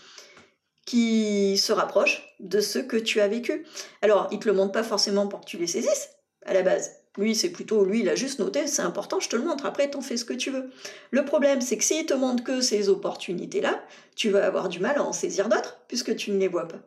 qui 0.85 1.57
se 1.57 1.71
rapprochent 1.71 2.35
de 2.39 2.59
ce 2.59 2.79
que 2.79 2.97
tu 2.97 3.21
as 3.21 3.27
vécu. 3.27 3.65
Alors, 4.01 4.27
il 4.31 4.39
te 4.39 4.47
le 4.47 4.53
montre 4.53 4.71
pas 4.71 4.83
forcément 4.83 5.27
pour 5.27 5.41
que 5.41 5.45
tu 5.45 5.57
les 5.57 5.67
saisisses, 5.67 6.09
à 6.45 6.53
la 6.53 6.61
base. 6.61 6.91
Lui, 7.17 7.35
c'est 7.35 7.49
plutôt, 7.49 7.83
lui, 7.83 7.99
il 7.99 8.09
a 8.09 8.15
juste 8.15 8.39
noté, 8.39 8.67
c'est 8.67 8.81
important, 8.81 9.19
je 9.19 9.27
te 9.27 9.35
le 9.35 9.43
montre, 9.43 9.65
après, 9.65 9.89
t'en 9.89 10.01
fais 10.01 10.15
ce 10.15 10.23
que 10.23 10.33
tu 10.33 10.49
veux. 10.49 10.69
Le 11.11 11.25
problème, 11.25 11.59
c'est 11.59 11.77
que 11.77 11.83
s'il 11.83 12.05
te 12.05 12.13
montre 12.13 12.43
que 12.43 12.61
ces 12.61 12.87
opportunités-là, 12.87 13.83
tu 14.15 14.29
vas 14.29 14.45
avoir 14.45 14.69
du 14.69 14.79
mal 14.79 14.97
à 14.97 15.03
en 15.03 15.11
saisir 15.11 15.49
d'autres, 15.49 15.81
puisque 15.89 16.15
tu 16.15 16.31
ne 16.31 16.37
les 16.37 16.47
vois 16.47 16.69
pas. 16.69 16.79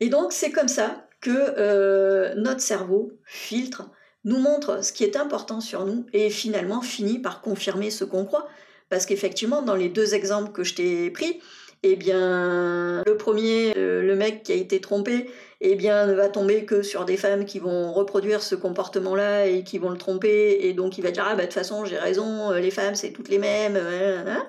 Et 0.00 0.08
donc, 0.08 0.32
c'est 0.32 0.50
comme 0.50 0.68
ça 0.68 1.06
que 1.20 1.30
euh, 1.30 2.34
notre 2.36 2.60
cerveau 2.60 3.12
filtre 3.26 3.90
nous 4.24 4.38
montre 4.38 4.82
ce 4.82 4.92
qui 4.92 5.04
est 5.04 5.16
important 5.16 5.60
sur 5.60 5.84
nous 5.84 6.06
et 6.12 6.30
finalement 6.30 6.80
finit 6.80 7.18
par 7.18 7.42
confirmer 7.42 7.90
ce 7.90 8.04
qu'on 8.04 8.24
croit. 8.24 8.48
Parce 8.88 9.04
qu'effectivement, 9.04 9.62
dans 9.62 9.74
les 9.74 9.88
deux 9.88 10.14
exemples 10.14 10.52
que 10.52 10.64
je 10.64 10.74
t'ai 10.74 11.10
pris, 11.10 11.40
eh 11.82 11.96
bien, 11.96 13.02
le 13.06 13.16
premier, 13.16 13.76
euh, 13.76 14.02
le 14.02 14.16
mec 14.16 14.42
qui 14.42 14.52
a 14.52 14.56
été 14.56 14.80
trompé, 14.80 15.30
eh 15.60 15.74
bien, 15.74 16.06
ne 16.06 16.14
va 16.14 16.28
tomber 16.28 16.64
que 16.64 16.82
sur 16.82 17.04
des 17.04 17.16
femmes 17.16 17.44
qui 17.44 17.58
vont 17.58 17.92
reproduire 17.92 18.42
ce 18.42 18.54
comportement-là 18.54 19.46
et 19.46 19.64
qui 19.64 19.78
vont 19.78 19.90
le 19.90 19.98
tromper, 19.98 20.58
et 20.62 20.72
donc 20.72 20.98
il 20.98 21.02
va 21.02 21.10
dire 21.10 21.24
ah 21.26 21.34
bah 21.34 21.42
de 21.42 21.46
toute 21.46 21.54
façon 21.54 21.84
j'ai 21.84 21.98
raison, 21.98 22.52
euh, 22.52 22.60
les 22.60 22.70
femmes 22.70 22.94
c'est 22.94 23.10
toutes 23.10 23.28
les 23.28 23.38
mêmes. 23.38 23.76
Hein, 23.76 24.24
hein, 24.24 24.24
hein. 24.28 24.46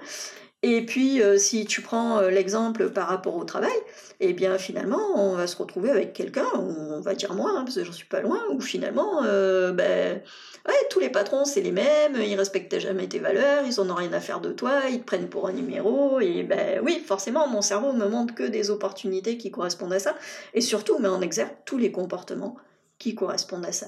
Et 0.62 0.86
puis, 0.86 1.22
euh, 1.22 1.38
si 1.38 1.66
tu 1.66 1.82
prends 1.82 2.22
l'exemple 2.22 2.90
par 2.90 3.08
rapport 3.08 3.36
au 3.36 3.46
travail, 3.46 3.72
eh 4.20 4.34
bien, 4.34 4.58
finalement, 4.58 5.00
on 5.16 5.36
va 5.36 5.48
se 5.48 5.56
retrouver 5.56 5.90
avec 5.90 6.12
quelqu'un, 6.14 6.48
on 6.54 7.00
va 7.00 7.16
dire 7.16 7.34
moi, 7.34 7.52
parce 7.64 7.76
que 7.76 7.84
j'en 7.86 7.94
suis 7.94 8.08
pas 8.08 8.20
loin, 8.20 8.42
où 8.50 8.60
finalement, 8.60 9.24
ben, 9.24 10.22
Ouais, 10.68 10.76
tous 10.90 11.00
les 11.00 11.10
patrons, 11.10 11.46
c'est 11.46 11.62
les 11.62 11.72
mêmes, 11.72 12.16
ils 12.22 12.36
respectent 12.36 12.80
jamais 12.80 13.08
tes 13.08 13.20
valeurs, 13.20 13.66
ils 13.66 13.80
en 13.80 13.90
ont 13.90 13.96
rien 13.96 14.12
à 14.14 14.20
faire 14.20 14.42
de 14.42 14.52
toi, 14.52 14.82
ils 14.90 15.00
te 15.00 15.06
prennent 15.06 15.30
pour 15.30 15.48
un 15.48 15.54
numéro, 15.54 16.20
et 16.20 16.44
ben 16.44 16.82
oui, 16.84 17.00
forcément, 17.06 17.48
mon 17.48 17.62
cerveau 17.62 17.94
me 17.94 18.08
montre 18.08 18.36
que 18.36 18.44
des 18.44 18.70
opportunités 18.70 19.38
qui 19.38 19.52
correspondent 19.52 19.94
à 19.94 20.00
ça, 20.00 20.16
et 20.54 20.62
surtout 20.62 21.00
met 21.00 21.08
en 21.08 21.22
exergue 21.22 21.56
tous 21.66 21.78
les 21.78 21.92
comportements 21.92 22.56
qui 22.98 23.16
correspondent 23.16 23.66
à 23.66 23.72
ça. 23.72 23.88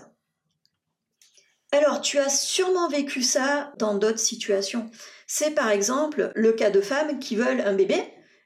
Alors, 1.72 2.02
tu 2.02 2.18
as 2.20 2.30
sûrement 2.30 2.90
vécu 2.90 3.22
ça 3.22 3.72
dans 3.78 3.96
d'autres 3.96 4.20
situations. 4.20 4.90
C'est 5.26 5.52
par 5.52 5.70
exemple 5.70 6.32
le 6.36 6.52
cas 6.52 6.70
de 6.70 6.82
femmes 6.82 7.20
qui 7.20 7.36
veulent 7.36 7.62
un 7.62 7.74
bébé 7.74 8.04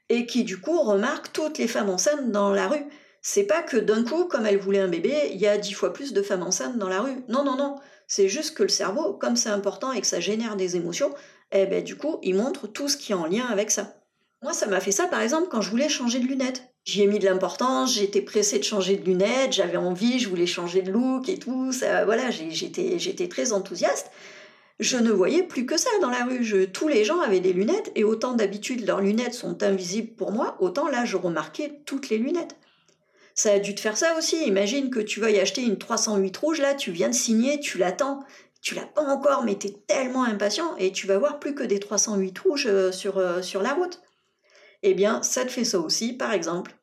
et 0.08 0.26
qui 0.26 0.44
du 0.44 0.60
coup 0.60 0.80
remarquent 0.80 1.32
toutes 1.32 1.58
les 1.58 1.66
femmes 1.66 1.90
enceintes 1.90 2.30
dans 2.30 2.52
la 2.52 2.68
rue. 2.68 2.86
C'est 3.22 3.42
pas 3.42 3.62
que 3.62 3.76
d'un 3.76 4.04
coup, 4.04 4.26
comme 4.26 4.46
elles 4.46 4.58
voulaient 4.58 4.78
un 4.78 4.88
bébé, 4.88 5.30
il 5.32 5.40
y 5.40 5.48
a 5.48 5.58
dix 5.58 5.72
fois 5.72 5.92
plus 5.92 6.12
de 6.12 6.22
femmes 6.22 6.44
enceintes 6.44 6.78
dans 6.78 6.88
la 6.88 7.00
rue. 7.00 7.24
Non, 7.28 7.42
non, 7.42 7.56
non. 7.56 7.76
C'est 8.06 8.28
juste 8.28 8.56
que 8.56 8.62
le 8.62 8.68
cerveau, 8.68 9.14
comme 9.14 9.34
c'est 9.34 9.48
important 9.48 9.90
et 9.90 10.00
que 10.00 10.06
ça 10.06 10.20
génère 10.20 10.54
des 10.54 10.76
émotions, 10.76 11.12
eh 11.50 11.66
ben, 11.66 11.82
du 11.82 11.96
coup, 11.96 12.18
il 12.22 12.36
montre 12.36 12.68
tout 12.68 12.88
ce 12.88 12.96
qui 12.96 13.10
est 13.10 13.16
en 13.16 13.26
lien 13.26 13.46
avec 13.46 13.72
ça. 13.72 14.00
Moi, 14.42 14.52
ça 14.52 14.66
m'a 14.66 14.78
fait 14.78 14.92
ça, 14.92 15.08
par 15.08 15.22
exemple, 15.22 15.48
quand 15.50 15.60
je 15.60 15.70
voulais 15.70 15.88
changer 15.88 16.20
de 16.20 16.26
lunettes. 16.26 16.75
J'y 16.86 17.02
ai 17.02 17.08
mis 17.08 17.18
de 17.18 17.24
l'importance, 17.24 17.94
j'étais 17.96 18.22
pressée 18.22 18.60
de 18.60 18.64
changer 18.64 18.96
de 18.96 19.04
lunettes, 19.04 19.52
j'avais 19.52 19.76
envie, 19.76 20.20
je 20.20 20.28
voulais 20.28 20.46
changer 20.46 20.82
de 20.82 20.92
look 20.92 21.28
et 21.28 21.36
tout. 21.36 21.72
Ça, 21.72 22.04
voilà, 22.04 22.30
j'étais, 22.30 23.28
très 23.28 23.52
enthousiaste. 23.52 24.12
Je 24.78 24.96
ne 24.96 25.10
voyais 25.10 25.42
plus 25.42 25.66
que 25.66 25.76
ça 25.76 25.90
dans 26.00 26.10
la 26.10 26.24
rue. 26.24 26.70
tous 26.72 26.86
les 26.86 27.04
gens 27.04 27.20
avaient 27.20 27.40
des 27.40 27.52
lunettes 27.52 27.90
et 27.96 28.04
autant 28.04 28.34
d'habitude 28.34 28.86
leurs 28.86 29.00
lunettes 29.00 29.34
sont 29.34 29.64
invisibles 29.64 30.14
pour 30.14 30.30
moi, 30.30 30.56
autant 30.60 30.86
là 30.88 31.04
je 31.04 31.16
remarquais 31.16 31.80
toutes 31.86 32.08
les 32.08 32.18
lunettes. 32.18 32.56
Ça 33.34 33.52
a 33.52 33.58
dû 33.58 33.74
te 33.74 33.80
faire 33.80 33.96
ça 33.96 34.16
aussi. 34.16 34.46
Imagine 34.46 34.88
que 34.88 35.00
tu 35.00 35.20
veuilles 35.20 35.40
acheter 35.40 35.62
une 35.62 35.78
308 35.78 36.36
rouge, 36.36 36.60
là, 36.60 36.74
tu 36.74 36.92
viens 36.92 37.08
de 37.08 37.14
signer, 37.14 37.58
tu 37.58 37.78
l'attends. 37.78 38.20
Tu 38.62 38.74
l'as 38.74 38.86
pas 38.86 39.02
encore, 39.02 39.44
mais 39.44 39.58
tu 39.58 39.68
es 39.68 39.76
tellement 39.86 40.24
impatient 40.24 40.74
et 40.76 40.92
tu 40.92 41.06
vas 41.06 41.18
voir 41.18 41.38
plus 41.38 41.54
que 41.54 41.62
des 41.62 41.78
308 41.78 42.38
rouges 42.38 42.66
euh, 42.66 42.92
sur, 42.92 43.18
euh, 43.18 43.42
sur 43.42 43.62
la 43.62 43.74
route. 43.74 44.00
Eh 44.82 44.94
bien, 44.94 45.22
ça 45.22 45.44
te 45.44 45.50
fait 45.50 45.64
ça 45.64 45.80
aussi, 45.80 46.12
par 46.12 46.32
exemple. 46.32 46.75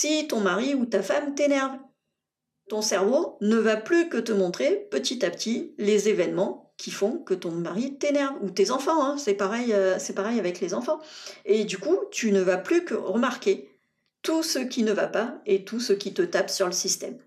Si 0.00 0.28
ton 0.28 0.38
mari 0.38 0.76
ou 0.76 0.86
ta 0.86 1.02
femme 1.02 1.34
t'énerve, 1.34 1.76
ton 2.68 2.82
cerveau 2.82 3.36
ne 3.40 3.56
va 3.56 3.76
plus 3.76 4.08
que 4.08 4.16
te 4.16 4.30
montrer 4.30 4.86
petit 4.92 5.24
à 5.24 5.30
petit 5.32 5.74
les 5.76 6.08
événements 6.08 6.72
qui 6.76 6.92
font 6.92 7.18
que 7.18 7.34
ton 7.34 7.50
mari 7.50 7.98
t'énerve 7.98 8.36
ou 8.40 8.48
tes 8.48 8.70
enfants. 8.70 9.04
Hein. 9.04 9.18
c'est 9.18 9.34
pareil, 9.34 9.72
euh, 9.72 9.98
c'est 9.98 10.12
pareil 10.12 10.38
avec 10.38 10.60
les 10.60 10.72
enfants. 10.72 11.00
Et 11.46 11.64
du 11.64 11.78
coup, 11.78 11.98
tu 12.12 12.30
ne 12.30 12.40
vas 12.40 12.58
plus 12.58 12.84
que 12.84 12.94
remarquer 12.94 13.76
tout 14.22 14.44
ce 14.44 14.60
qui 14.60 14.84
ne 14.84 14.92
va 14.92 15.08
pas 15.08 15.42
et 15.46 15.64
tout 15.64 15.80
ce 15.80 15.92
qui 15.92 16.14
te 16.14 16.22
tape 16.22 16.50
sur 16.50 16.66
le 16.66 16.72
système. 16.72 17.18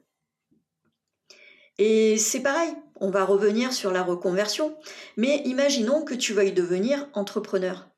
Et 1.77 2.17
c'est 2.17 2.39
pareil, 2.39 2.73
on 3.01 3.09
va 3.09 3.25
revenir 3.25 3.73
sur 3.73 3.91
la 3.91 4.01
reconversion, 4.01 4.77
mais 5.17 5.41
imaginons 5.43 6.05
que 6.05 6.13
tu 6.13 6.31
veuilles 6.31 6.53
devenir 6.53 7.09
entrepreneur, 7.15 7.89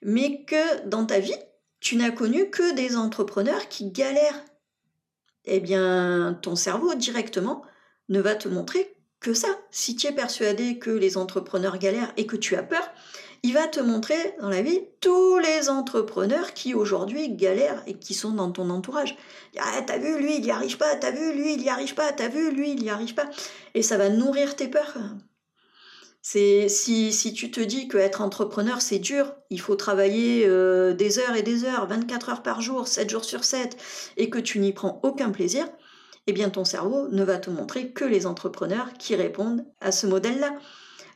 mais 0.00 0.46
que 0.46 0.86
dans 0.86 1.04
ta 1.04 1.18
vie, 1.18 1.36
tu 1.84 1.96
n'as 1.96 2.10
connu 2.10 2.48
que 2.48 2.74
des 2.74 2.96
entrepreneurs 2.96 3.68
qui 3.68 3.90
galèrent. 3.90 4.42
Eh 5.44 5.60
bien, 5.60 6.38
ton 6.40 6.56
cerveau 6.56 6.94
directement 6.94 7.62
ne 8.08 8.22
va 8.22 8.34
te 8.34 8.48
montrer 8.48 8.96
que 9.20 9.34
ça. 9.34 9.48
Si 9.70 9.94
tu 9.94 10.06
es 10.06 10.12
persuadé 10.12 10.78
que 10.78 10.90
les 10.90 11.18
entrepreneurs 11.18 11.76
galèrent 11.76 12.14
et 12.16 12.24
que 12.26 12.36
tu 12.36 12.56
as 12.56 12.62
peur, 12.62 12.90
il 13.42 13.52
va 13.52 13.68
te 13.68 13.80
montrer 13.80 14.34
dans 14.40 14.48
la 14.48 14.62
vie 14.62 14.80
tous 15.02 15.38
les 15.40 15.68
entrepreneurs 15.68 16.54
qui 16.54 16.72
aujourd'hui 16.72 17.28
galèrent 17.28 17.82
et 17.86 17.98
qui 17.98 18.14
sont 18.14 18.32
dans 18.32 18.50
ton 18.50 18.70
entourage. 18.70 19.14
Ah, 19.58 19.82
t'as 19.86 19.98
vu, 19.98 20.18
lui, 20.18 20.36
il 20.36 20.42
n'y 20.42 20.50
arrive 20.50 20.78
pas, 20.78 20.96
t'as 20.96 21.10
vu, 21.10 21.34
lui, 21.34 21.52
il 21.52 21.60
n'y 21.60 21.68
arrive 21.68 21.94
pas, 21.94 22.14
t'as 22.14 22.28
vu, 22.28 22.50
lui, 22.50 22.70
il 22.70 22.82
n'y 22.82 22.88
arrive 22.88 23.14
pas. 23.14 23.28
Et 23.74 23.82
ça 23.82 23.98
va 23.98 24.08
nourrir 24.08 24.56
tes 24.56 24.68
peurs. 24.68 24.96
Si 26.26 27.34
tu 27.36 27.50
te 27.50 27.60
dis 27.60 27.86
que 27.86 27.98
être 27.98 28.22
entrepreneur 28.22 28.80
c'est 28.80 28.98
dur, 28.98 29.34
il 29.50 29.60
faut 29.60 29.76
travailler 29.76 30.46
euh, 30.46 30.94
des 30.94 31.18
heures 31.18 31.36
et 31.36 31.42
des 31.42 31.64
heures, 31.64 31.86
24 31.86 32.30
heures 32.30 32.42
par 32.42 32.62
jour, 32.62 32.88
7 32.88 33.10
jours 33.10 33.24
sur 33.24 33.44
7, 33.44 33.76
et 34.16 34.30
que 34.30 34.38
tu 34.38 34.58
n'y 34.58 34.72
prends 34.72 35.00
aucun 35.02 35.30
plaisir, 35.30 35.66
eh 36.26 36.32
bien 36.32 36.48
ton 36.48 36.64
cerveau 36.64 37.08
ne 37.08 37.22
va 37.22 37.36
te 37.36 37.50
montrer 37.50 37.92
que 37.92 38.06
les 38.06 38.24
entrepreneurs 38.24 38.94
qui 38.98 39.14
répondent 39.14 39.66
à 39.82 39.92
ce 39.92 40.06
modèle-là. 40.06 40.58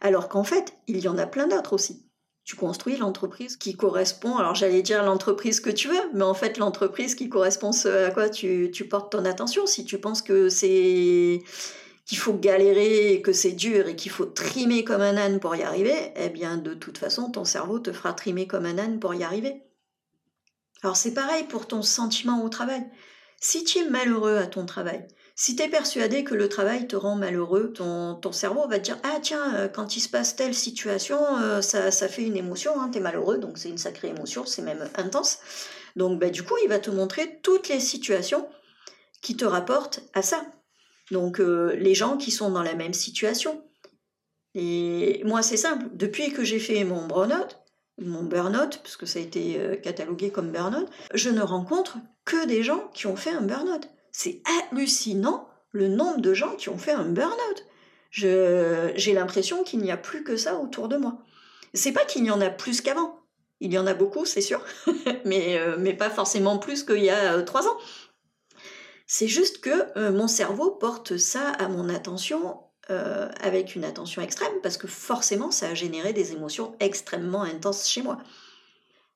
Alors 0.02 0.28
qu'en 0.28 0.44
fait, 0.44 0.74
il 0.88 0.98
y 0.98 1.08
en 1.08 1.16
a 1.16 1.26
plein 1.26 1.48
d'autres 1.48 1.72
aussi 1.72 2.04
tu 2.48 2.56
construis 2.56 2.96
l'entreprise 2.96 3.58
qui 3.58 3.76
correspond, 3.76 4.38
alors 4.38 4.54
j'allais 4.54 4.80
dire 4.80 5.04
l'entreprise 5.04 5.60
que 5.60 5.68
tu 5.68 5.88
veux, 5.88 6.00
mais 6.14 6.22
en 6.22 6.32
fait 6.32 6.56
l'entreprise 6.56 7.14
qui 7.14 7.28
correspond 7.28 7.72
à 7.84 8.10
quoi 8.10 8.30
tu, 8.30 8.72
portes 8.88 9.12
ton 9.12 9.26
attention. 9.26 9.66
Si 9.66 9.84
tu 9.84 9.98
penses 9.98 10.22
que 10.22 10.48
c'est 10.48 11.42
qu'il 12.08 12.18
faut 12.18 12.32
galérer, 12.32 13.20
que 13.22 13.34
c'est 13.34 13.52
dur 13.52 13.86
et 13.86 13.94
qu'il 13.94 14.10
faut 14.10 14.24
trimer 14.24 14.82
comme 14.82 15.02
un 15.02 15.18
âne 15.18 15.40
pour 15.40 15.54
y 15.54 15.62
arriver, 15.62 15.94
eh 16.16 16.30
bien 16.30 16.56
de 16.56 16.72
toute 16.72 16.96
façon 16.96 17.30
ton 17.30 17.44
cerveau 17.44 17.78
te 17.78 17.92
fera 17.92 18.14
trimer 18.14 18.46
comme 18.46 18.64
un 18.64 18.78
âne 18.78 18.98
pour 18.98 19.14
y 19.14 19.22
arriver. 19.22 19.62
Alors 20.82 20.96
c'est 20.96 21.12
pareil 21.12 21.44
pour 21.44 21.68
ton 21.68 21.82
sentiment 21.82 22.42
au 22.42 22.48
travail. 22.48 22.82
Si 23.40 23.62
tu 23.62 23.78
es 23.78 23.90
malheureux 23.90 24.38
à 24.38 24.46
ton 24.46 24.64
travail, 24.64 25.06
si 25.36 25.54
tu 25.54 25.62
es 25.62 25.68
persuadé 25.68 26.24
que 26.24 26.34
le 26.34 26.48
travail 26.48 26.88
te 26.88 26.96
rend 26.96 27.14
malheureux, 27.14 27.74
ton, 27.74 28.32
cerveau 28.32 28.66
va 28.66 28.78
te 28.78 28.84
dire 28.84 28.98
Ah, 29.02 29.18
tiens, 29.20 29.54
euh, 29.54 29.68
quand 29.68 29.94
il 29.94 30.00
se 30.00 30.08
passe 30.08 30.34
telle 30.34 30.54
situation, 30.54 31.20
euh, 31.38 31.60
ça, 31.60 31.90
fait 32.08 32.22
une 32.24 32.36
émotion, 32.36 32.80
hein, 32.80 32.88
tu 32.90 32.98
es 32.98 33.00
malheureux, 33.02 33.36
donc 33.36 33.58
c'est 33.58 33.68
une 33.68 33.78
sacrée 33.78 34.08
émotion, 34.08 34.46
c'est 34.46 34.62
même 34.62 34.88
intense. 34.96 35.38
Donc, 35.94 36.18
bah, 36.18 36.30
du 36.30 36.42
coup, 36.42 36.54
il 36.64 36.68
va 36.68 36.78
te 36.78 36.90
montrer 36.90 37.38
toutes 37.42 37.68
les 37.68 37.80
situations 37.80 38.48
qui 39.20 39.36
te 39.36 39.44
rapportent 39.44 40.00
à 40.14 40.22
ça. 40.22 40.44
Donc, 41.10 41.40
euh, 41.40 41.74
les 41.76 41.94
gens 41.94 42.16
qui 42.16 42.30
sont 42.30 42.50
dans 42.50 42.62
la 42.62 42.74
même 42.74 42.94
situation. 42.94 43.64
Et 44.54 45.22
moi, 45.24 45.42
c'est 45.42 45.56
simple. 45.56 45.86
Depuis 45.92 46.32
que 46.32 46.44
j'ai 46.44 46.58
fait 46.58 46.84
mon 46.84 47.06
burn-out, 47.06 47.58
mon 47.98 48.22
burn-out, 48.22 48.80
parce 48.82 48.96
que 48.96 49.06
ça 49.06 49.18
a 49.18 49.22
été 49.22 49.80
catalogué 49.82 50.30
comme 50.30 50.50
burn-out, 50.52 50.88
je 51.14 51.30
ne 51.30 51.42
rencontre 51.42 51.98
que 52.24 52.46
des 52.46 52.62
gens 52.62 52.88
qui 52.94 53.06
ont 53.06 53.16
fait 53.16 53.30
un 53.30 53.42
burn-out. 53.42 53.88
C'est 54.12 54.42
hallucinant 54.72 55.48
le 55.72 55.88
nombre 55.88 56.20
de 56.20 56.34
gens 56.34 56.54
qui 56.56 56.68
ont 56.68 56.78
fait 56.78 56.92
un 56.92 57.04
burn-out. 57.04 57.64
J'ai 58.10 59.12
l'impression 59.14 59.62
qu'il 59.64 59.80
n'y 59.80 59.90
a 59.90 59.96
plus 59.96 60.24
que 60.24 60.36
ça 60.36 60.56
autour 60.56 60.88
de 60.88 60.96
moi. 60.96 61.18
C'est 61.74 61.92
pas 61.92 62.04
qu'il 62.04 62.24
y 62.24 62.30
en 62.30 62.40
a 62.40 62.50
plus 62.50 62.80
qu'avant. 62.80 63.20
Il 63.60 63.72
y 63.72 63.78
en 63.78 63.86
a 63.86 63.94
beaucoup, 63.94 64.24
c'est 64.24 64.40
sûr, 64.40 64.64
mais, 65.24 65.58
euh, 65.58 65.76
mais 65.78 65.92
pas 65.92 66.10
forcément 66.10 66.58
plus 66.58 66.84
qu'il 66.84 67.02
y 67.02 67.10
a 67.10 67.34
euh, 67.34 67.42
trois 67.42 67.66
ans. 67.66 67.76
C'est 69.08 69.26
juste 69.26 69.60
que 69.60 69.98
euh, 69.98 70.12
mon 70.12 70.28
cerveau 70.28 70.70
porte 70.70 71.16
ça 71.16 71.50
à 71.50 71.68
mon 71.68 71.88
attention 71.88 72.60
avec 73.40 73.74
une 73.74 73.84
attention 73.84 74.22
extrême, 74.22 74.62
parce 74.62 74.78
que 74.78 74.86
forcément, 74.86 75.50
ça 75.50 75.68
a 75.68 75.74
généré 75.74 76.14
des 76.14 76.32
émotions 76.32 76.74
extrêmement 76.80 77.42
intenses 77.42 77.86
chez 77.86 78.00
moi. 78.00 78.16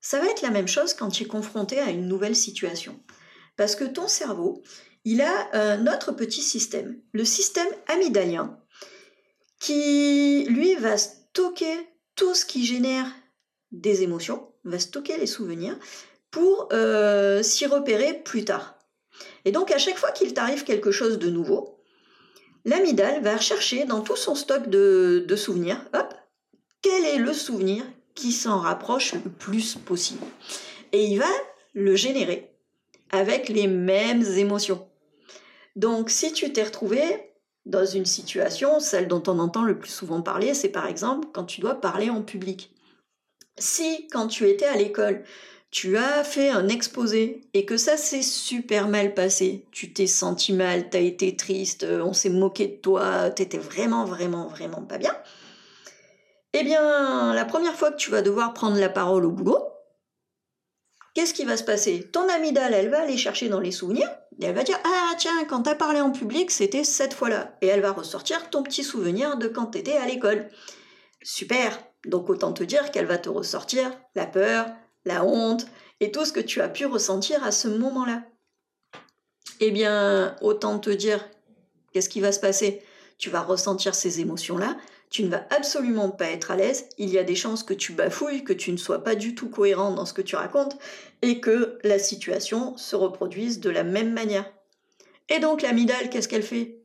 Ça 0.03 0.19
va 0.19 0.27
être 0.27 0.43
la 0.43 0.51
même 0.51 0.69
chose 0.69 0.93
quand 0.93 1.09
tu 1.09 1.23
es 1.23 1.27
confronté 1.27 1.79
à 1.79 1.89
une 1.89 2.07
nouvelle 2.07 2.37
situation. 2.37 3.01
Parce 3.57 3.75
que 3.75 3.85
ton 3.85 4.09
cerveau, 4.09 4.63
il 5.05 5.23
a 5.23 5.49
un 5.55 5.87
autre 5.87 6.13
petit 6.13 6.43
système, 6.43 7.01
le 7.13 7.25
système 7.25 7.69
amygdalien, 7.87 8.59
qui, 9.59 10.45
lui, 10.49 10.75
va 10.75 10.99
stocker 10.99 11.89
tout 12.17 12.35
ce 12.35 12.45
qui 12.45 12.67
génère 12.67 13.07
des 13.71 14.03
émotions, 14.03 14.49
va 14.65 14.79
stocker 14.79 15.17
les 15.19 15.27
souvenirs 15.27 15.79
pour 16.31 16.69
euh, 16.73 17.43
s'y 17.43 17.67
repérer 17.67 18.15
plus 18.25 18.45
tard. 18.45 18.77
Et 19.45 19.53
donc, 19.53 19.71
à 19.71 19.79
chaque 19.79 19.99
fois 19.99 20.13
qu'il 20.13 20.35
t'arrive 20.35 20.65
quelque 20.65 20.91
chose 20.91 21.19
de 21.19 21.31
nouveau, 21.31 21.79
l'amygdale 22.65 23.23
va 23.23 23.37
rechercher 23.37 23.85
dans 23.85 24.01
tout 24.01 24.17
son 24.17 24.35
stock 24.35 24.69
de, 24.69 25.25
de 25.27 25.37
souvenirs, 25.37 25.85
hop, 25.95 26.15
quel 26.81 27.05
est 27.05 27.19
le 27.19 27.33
souvenir 27.33 27.85
qui 28.15 28.33
s'en 28.33 28.59
rapproche 28.59 29.15
le 29.15 29.31
plus 29.31 29.77
possible. 29.77 30.25
Et 30.93 31.05
il 31.05 31.19
va 31.19 31.31
le 31.75 31.95
générer 31.97 32.51
avec 33.11 33.49
les 33.49 33.67
mêmes 33.67 34.23
émotions. 34.23 34.87
Donc 35.77 36.11
si 36.11 36.33
tu 36.33 36.53
t'es 36.53 36.65
retrouvé 36.65 37.01
dans 37.65 37.87
une 37.87 38.05
situation, 38.05 38.81
celle 38.81 39.09
dont 39.09 39.23
on 39.27 39.39
entend 39.39 39.63
le 39.63 39.79
plus 39.79 39.91
souvent 39.91 40.21
parler, 40.21 40.55
c'est 40.55 40.69
par 40.69 40.87
exemple 40.87 41.29
quand 41.33 41.45
tu 41.45 41.61
dois 41.61 41.81
parler 41.81 42.11
en 42.11 42.23
public. 42.23 42.75
Si 43.59 44.09
quand 44.09 44.27
tu 44.27 44.49
étais 44.49 44.67
à 44.67 44.77
l'école, 44.77 45.25
tu 45.73 45.97
as 45.97 46.23
fait 46.23 46.51
un 46.51 46.69
exposé 46.69 47.41
et 47.55 47.65
que 47.65 47.79
ça 47.79 47.97
s'est 47.97 48.23
super 48.23 48.89
mal 48.89 49.15
passé, 49.15 49.65
tu 49.73 49.93
t'es 49.93 50.07
senti 50.07 50.53
mal, 50.53 50.91
t'as 50.91 51.01
été 51.01 51.35
triste, 51.35 51.83
euh, 51.83 52.03
on 52.03 52.13
s'est 52.13 52.29
moqué 52.29 52.69
de 52.69 52.77
toi, 52.77 53.31
t'étais 53.31 53.59
vraiment, 53.59 54.05
vraiment, 54.05 54.47
vraiment 54.49 54.83
pas 54.83 54.99
bien, 54.99 55.17
eh 56.53 56.63
bien, 56.63 57.33
la 57.33 57.45
première 57.47 57.75
fois 57.75 57.91
que 57.91 57.97
tu 57.97 58.11
vas 58.11 58.21
devoir 58.21 58.53
prendre 58.53 58.79
la 58.79 58.91
parole 58.91 59.25
au 59.25 59.31
boulot, 59.31 59.67
qu'est-ce 61.15 61.33
qui 61.33 61.47
va 61.47 61.57
se 61.57 61.65
passer? 61.65 62.11
Ton 62.13 62.29
amygdale, 62.29 62.75
elle 62.75 62.91
va 62.91 63.01
aller 63.01 63.17
chercher 63.17 63.49
dans 63.49 63.61
les 63.61 63.73
souvenirs 63.73 64.11
et 64.39 64.45
elle 64.45 64.55
va 64.55 64.65
dire 64.65 64.79
Ah, 64.85 65.15
tiens, 65.17 65.45
quand 65.49 65.63
t'as 65.63 65.75
parlé 65.75 66.03
en 66.03 66.11
public, 66.11 66.51
c'était 66.51 66.85
cette 66.85 67.15
fois-là. 67.15 67.57
Et 67.63 67.69
elle 67.69 67.81
va 67.81 67.93
ressortir 67.93 68.51
ton 68.51 68.63
petit 68.63 68.85
souvenir 68.85 69.39
de 69.39 69.49
quand 69.49 69.67
t'étais 69.67 69.97
à 69.97 70.07
l'école. 70.07 70.51
Super 71.23 71.79
Donc, 72.05 72.29
autant 72.29 72.53
te 72.53 72.65
dire 72.65 72.91
qu'elle 72.91 73.07
va 73.07 73.17
te 73.17 73.31
ressortir 73.31 73.91
la 74.15 74.27
peur, 74.27 74.67
la 75.05 75.25
honte 75.25 75.67
et 76.01 76.11
tout 76.11 76.25
ce 76.25 76.33
que 76.33 76.41
tu 76.41 76.61
as 76.61 76.69
pu 76.69 76.87
ressentir 76.87 77.43
à 77.45 77.53
ce 77.53 77.69
moment-là. 77.69 78.25
Eh 79.61 79.71
bien, 79.71 80.37
autant 80.41 80.79
te 80.79 80.91
dire 80.91 81.29
qu'est-ce 81.93 82.09
qui 82.09 82.21
va 82.21 82.33
se 82.33 82.41
passer? 82.41 82.83
Tu 83.19 83.31
vas 83.31 83.43
ressentir 83.43 83.95
ces 83.95 84.21
émotions-là, 84.21 84.77
tu 85.11 85.23
ne 85.23 85.29
vas 85.29 85.47
absolument 85.51 86.11
pas 86.11 86.31
être 86.31 86.51
à 86.51 86.57
l'aise, 86.57 86.89
il 86.99 87.11
y 87.11 87.19
a 87.19 87.23
des 87.23 87.35
chances 87.35 87.63
que 87.63 87.75
tu 87.75 87.93
bafouilles, 87.93 88.45
que 88.45 88.53
tu 88.53 88.73
ne 88.73 88.77
sois 88.77 89.05
pas 89.05 89.15
du 89.15 89.35
tout 89.35 89.49
cohérent 89.49 89.93
dans 89.93 90.07
ce 90.07 90.15
que 90.15 90.23
tu 90.23 90.35
racontes, 90.35 90.77
et 91.21 91.39
que 91.39 91.79
la 91.85 91.99
situation 91.99 92.77
se 92.77 92.97
reproduise 92.97 93.61
de 93.61 93.71
la 93.71 93.85
même 93.85 94.13
manière. 94.13 94.51
Et 95.29 95.39
donc 95.39 95.63
l'amidale, 95.63 96.11
qu'est-ce 96.11 96.29
qu'elle 96.29 96.43
fait? 96.43 96.81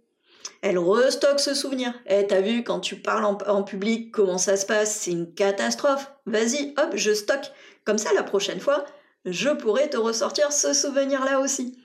Elle 0.61 0.77
restocke 0.77 1.39
ce 1.39 1.53
souvenir. 1.53 1.93
Eh, 2.05 2.27
t'as 2.27 2.41
vu, 2.41 2.63
quand 2.63 2.79
tu 2.79 2.97
parles 2.97 3.25
en, 3.25 3.37
en 3.47 3.63
public, 3.63 4.11
comment 4.11 4.37
ça 4.37 4.57
se 4.57 4.65
passe? 4.65 4.95
C'est 4.95 5.11
une 5.11 5.33
catastrophe. 5.33 6.11
Vas-y, 6.25 6.73
hop, 6.77 6.93
je 6.95 7.13
stocke. 7.13 7.51
Comme 7.87 7.97
ça, 7.97 8.11
la 8.11 8.23
prochaine 8.23 8.59
fois, 8.59 8.83
je 9.23 9.47
pourrai 9.47 9.89
te 9.89 9.95
ressortir 9.95 10.51
ce 10.51 10.73
souvenir-là 10.73 11.39
aussi. 11.39 11.79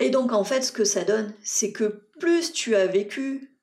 Et 0.00 0.10
donc, 0.10 0.32
en 0.32 0.42
fait, 0.42 0.62
ce 0.62 0.72
que 0.72 0.82
ça 0.82 1.04
donne, 1.04 1.32
c'est 1.44 1.70
que 1.70 2.08
plus 2.18 2.52
tu 2.52 2.74
as 2.74 2.88
vécu 2.88 3.56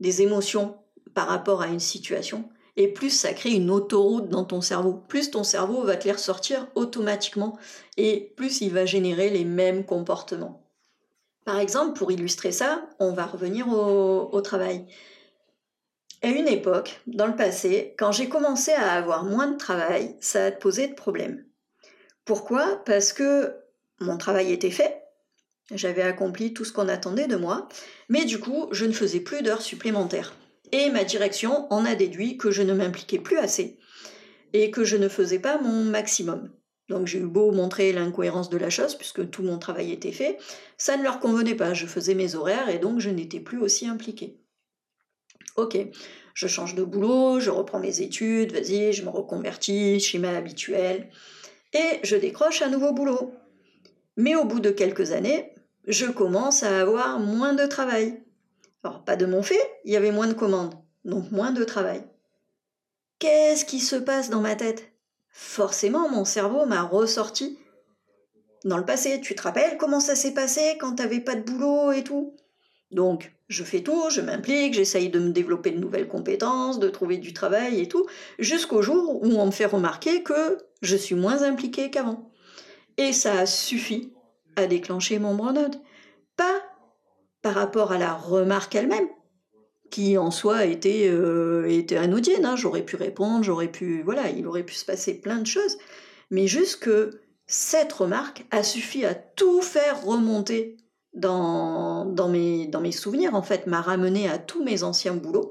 des 0.00 0.22
émotions 0.22 0.76
par 1.14 1.28
rapport 1.28 1.62
à 1.62 1.68
une 1.68 1.78
situation, 1.78 2.48
et 2.76 2.88
plus 2.88 3.10
ça 3.10 3.32
crée 3.32 3.50
une 3.50 3.70
autoroute 3.70 4.28
dans 4.28 4.44
ton 4.44 4.60
cerveau. 4.60 4.94
Plus 5.06 5.30
ton 5.30 5.44
cerveau 5.44 5.84
va 5.84 5.96
te 5.96 6.06
les 6.06 6.14
ressortir 6.14 6.66
automatiquement, 6.74 7.56
et 7.96 8.34
plus 8.36 8.60
il 8.60 8.72
va 8.72 8.86
générer 8.86 9.30
les 9.30 9.44
mêmes 9.44 9.84
comportements. 9.84 10.66
Par 11.44 11.60
exemple, 11.60 11.96
pour 11.96 12.10
illustrer 12.10 12.50
ça, 12.50 12.88
on 12.98 13.12
va 13.12 13.24
revenir 13.24 13.68
au, 13.68 14.40
travail. 14.40 14.84
À 16.22 16.28
une 16.28 16.48
époque, 16.48 17.00
dans 17.06 17.26
le 17.26 17.34
passé, 17.34 17.94
quand 17.98 18.12
j'ai 18.12 18.28
commencé 18.28 18.72
à 18.72 18.92
avoir 18.92 19.24
moins 19.24 19.46
de 19.46 19.56
travail, 19.56 20.16
ça 20.20 20.46
a 20.46 20.50
posé 20.50 20.86
de 20.86 20.94
problèmes. 20.94 21.46
Pourquoi? 22.26 22.82
Parce 22.84 23.14
que 23.14 23.54
mon 24.00 24.18
travail 24.18 24.52
était 24.52 24.70
fait, 24.70 25.02
j'avais 25.72 26.02
accompli 26.02 26.52
tout 26.52 26.66
ce 26.66 26.72
qu'on 26.72 26.88
attendait 26.88 27.26
de 27.26 27.36
moi, 27.36 27.68
mais 28.10 28.26
du 28.26 28.38
coup, 28.38 28.68
je 28.70 28.84
ne 28.84 28.92
faisais 28.92 29.20
plus 29.20 29.42
d'heures 29.42 29.62
supplémentaires. 29.62 30.34
Et 30.72 30.90
ma 30.90 31.04
direction 31.04 31.66
en 31.72 31.86
a 31.86 31.94
déduit 31.94 32.36
que 32.36 32.50
je 32.50 32.62
ne 32.62 32.74
m'impliquais 32.74 33.18
plus 33.18 33.38
assez 33.38 33.78
et 34.52 34.70
que 34.70 34.84
je 34.84 34.96
ne 34.96 35.08
faisais 35.08 35.38
pas 35.38 35.58
mon 35.58 35.84
maximum. 35.84 36.50
Donc 36.88 37.06
j'ai 37.06 37.20
eu 37.20 37.26
beau 37.26 37.50
montrer 37.52 37.92
l'incohérence 37.92 38.50
de 38.50 38.58
la 38.58 38.68
chose, 38.68 38.94
puisque 38.94 39.30
tout 39.30 39.42
mon 39.42 39.58
travail 39.58 39.92
était 39.92 40.12
fait, 40.12 40.38
ça 40.76 40.96
ne 40.96 41.02
leur 41.02 41.18
convenait 41.18 41.54
pas, 41.54 41.72
je 41.72 41.86
faisais 41.86 42.14
mes 42.14 42.34
horaires 42.34 42.68
et 42.68 42.78
donc 42.78 42.98
je 42.98 43.10
n'étais 43.10 43.40
plus 43.40 43.58
aussi 43.58 43.86
impliquée. 43.86 44.36
Ok, 45.56 45.76
je 46.34 46.46
change 46.46 46.74
de 46.74 46.84
boulot, 46.84 47.40
je 47.40 47.50
reprends 47.50 47.80
mes 47.80 48.00
études, 48.00 48.52
vas-y, 48.52 48.92
je 48.92 49.04
me 49.04 49.10
reconvertis, 49.10 50.00
schéma 50.00 50.36
habituel, 50.36 51.08
et 51.72 52.00
je 52.02 52.16
décroche 52.16 52.62
un 52.62 52.68
nouveau 52.68 52.92
boulot. 52.92 53.32
Mais 54.16 54.34
au 54.34 54.44
bout 54.44 54.60
de 54.60 54.70
quelques 54.70 55.12
années, 55.12 55.52
je 55.86 56.06
commence 56.06 56.62
à 56.62 56.80
avoir 56.80 57.18
moins 57.18 57.54
de 57.54 57.66
travail. 57.66 58.22
Alors, 58.82 59.04
pas 59.04 59.16
de 59.16 59.26
mon 59.26 59.42
fait, 59.42 59.60
il 59.84 59.92
y 59.92 59.96
avait 59.96 60.12
moins 60.12 60.28
de 60.28 60.34
commandes, 60.34 60.74
donc 61.04 61.30
moins 61.30 61.52
de 61.52 61.64
travail. 61.64 62.02
Qu'est-ce 63.18 63.64
qui 63.64 63.80
se 63.80 63.96
passe 63.96 64.30
dans 64.30 64.40
ma 64.40 64.56
tête? 64.56 64.92
Forcément, 65.28 66.08
mon 66.08 66.24
cerveau 66.24 66.64
m'a 66.66 66.82
ressorti 66.82 67.58
dans 68.64 68.78
le 68.78 68.84
passé. 68.84 69.20
Tu 69.20 69.34
te 69.34 69.42
rappelles 69.42 69.76
comment 69.78 70.00
ça 70.00 70.14
s'est 70.14 70.34
passé 70.34 70.76
quand 70.80 70.96
t'avais 70.96 71.20
pas 71.20 71.34
de 71.34 71.42
boulot 71.42 71.92
et 71.92 72.02
tout? 72.02 72.34
Donc, 72.90 73.32
je 73.50 73.64
fais 73.64 73.80
tout, 73.80 74.10
je 74.10 74.20
m'implique, 74.20 74.74
j'essaye 74.74 75.10
de 75.10 75.18
me 75.18 75.30
développer 75.30 75.72
de 75.72 75.80
nouvelles 75.80 76.06
compétences, 76.06 76.78
de 76.78 76.88
trouver 76.88 77.18
du 77.18 77.34
travail 77.34 77.80
et 77.80 77.88
tout, 77.88 78.06
jusqu'au 78.38 78.80
jour 78.80 79.22
où 79.22 79.26
on 79.26 79.46
me 79.46 79.50
fait 79.50 79.66
remarquer 79.66 80.22
que 80.22 80.58
je 80.82 80.96
suis 80.96 81.16
moins 81.16 81.42
impliquée 81.42 81.90
qu'avant. 81.90 82.30
Et 82.96 83.12
ça 83.12 83.40
a 83.40 83.46
suffi 83.46 84.12
à 84.54 84.66
déclencher 84.66 85.18
mon 85.18 85.34
burn 85.34 85.70
Pas 86.36 86.62
par 87.42 87.54
rapport 87.54 87.90
à 87.90 87.98
la 87.98 88.14
remarque 88.14 88.76
elle-même, 88.76 89.08
qui 89.90 90.16
en 90.16 90.30
soi 90.30 90.66
était, 90.66 91.08
euh, 91.08 91.68
était 91.68 91.96
anodine, 91.96 92.44
hein. 92.44 92.54
j'aurais 92.54 92.84
pu 92.84 92.94
répondre, 92.94 93.42
j'aurais 93.42 93.72
pu, 93.72 94.02
voilà, 94.04 94.30
il 94.30 94.46
aurait 94.46 94.62
pu 94.62 94.74
se 94.74 94.84
passer 94.84 95.20
plein 95.20 95.38
de 95.38 95.46
choses, 95.46 95.76
mais 96.30 96.46
juste 96.46 96.78
que 96.78 97.20
cette 97.48 97.92
remarque 97.92 98.44
a 98.52 98.62
suffi 98.62 99.04
à 99.04 99.14
tout 99.14 99.60
faire 99.60 100.04
remonter 100.04 100.76
dans, 101.14 102.28
mes, 102.28 102.92
souvenirs, 102.92 103.34
en 103.34 103.42
fait, 103.42 103.66
m'a 103.66 103.80
ramené 103.80 104.28
à 104.28 104.38
tous 104.38 104.62
mes 104.62 104.82
anciens 104.82 105.14
boulots. 105.14 105.50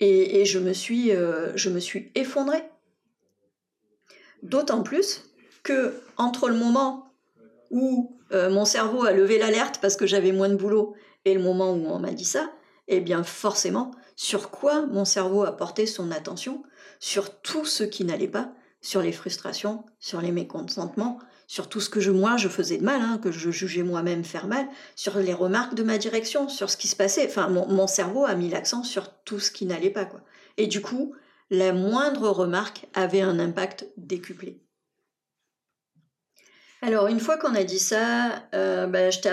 Et, 0.00 0.40
et 0.40 0.44
je, 0.44 0.58
me 0.58 0.72
suis, 0.72 1.12
euh, 1.12 1.52
je 1.56 1.70
me 1.70 1.78
suis 1.78 2.10
effondrée. 2.14 2.64
D'autant 4.42 4.82
plus 4.82 5.24
que 5.62 6.00
entre 6.16 6.48
le 6.48 6.56
moment 6.56 7.12
où 7.70 8.18
euh, 8.32 8.50
mon 8.50 8.64
cerveau 8.64 9.04
a 9.04 9.12
levé 9.12 9.38
l'alerte 9.38 9.78
parce 9.80 9.96
que 9.96 10.06
j'avais 10.06 10.32
moins 10.32 10.48
de 10.48 10.56
boulot 10.56 10.94
et 11.24 11.34
le 11.34 11.40
moment 11.40 11.72
où 11.72 11.86
on 11.86 11.98
m'a 11.98 12.10
dit 12.10 12.24
ça, 12.24 12.50
eh 12.88 13.00
bien 13.00 13.22
forcément, 13.22 13.92
sur 14.16 14.50
quoi 14.50 14.86
mon 14.86 15.04
cerveau 15.04 15.44
a 15.44 15.56
porté 15.56 15.86
son 15.86 16.10
attention? 16.10 16.62
Sur 16.98 17.40
tout 17.40 17.64
ce 17.64 17.84
qui 17.84 18.04
n'allait 18.04 18.28
pas, 18.28 18.52
sur 18.80 19.02
les 19.02 19.12
frustrations, 19.12 19.84
sur 20.00 20.20
les 20.20 20.32
mécontentements, 20.32 21.18
sur 21.52 21.68
tout 21.68 21.80
ce 21.80 21.90
que 21.90 22.00
je, 22.00 22.10
moi 22.10 22.38
je 22.38 22.48
faisais 22.48 22.78
de 22.78 22.82
mal, 22.82 23.02
hein, 23.02 23.20
que 23.22 23.30
je 23.30 23.50
jugeais 23.50 23.82
moi-même 23.82 24.24
faire 24.24 24.46
mal, 24.46 24.66
sur 24.96 25.18
les 25.18 25.34
remarques 25.34 25.74
de 25.74 25.82
ma 25.82 25.98
direction, 25.98 26.48
sur 26.48 26.70
ce 26.70 26.78
qui 26.78 26.88
se 26.88 26.96
passait. 26.96 27.26
Enfin, 27.26 27.50
mon, 27.50 27.86
cerveau 27.86 28.24
a 28.24 28.34
mis 28.34 28.48
l'accent 28.48 28.82
sur 28.84 29.12
tout 29.24 29.38
ce 29.38 29.50
qui 29.50 29.66
n'allait 29.66 29.90
pas. 29.90 30.08
Et 30.56 30.66
du 30.66 30.80
coup, 30.80 31.14
la 31.50 31.74
moindre 31.74 32.30
remarque 32.30 32.86
avait 32.94 33.20
un 33.20 33.38
impact 33.38 33.86
décuplé. 33.98 34.62
Alors, 36.80 37.08
une 37.08 37.20
fois 37.20 37.36
qu'on 37.36 37.54
a 37.54 37.64
dit 37.64 37.78
ça, 37.78 38.48
euh, 38.54 38.86
bah, 38.86 39.10
je 39.10 39.20
t'ai 39.20 39.28
euh, 39.28 39.32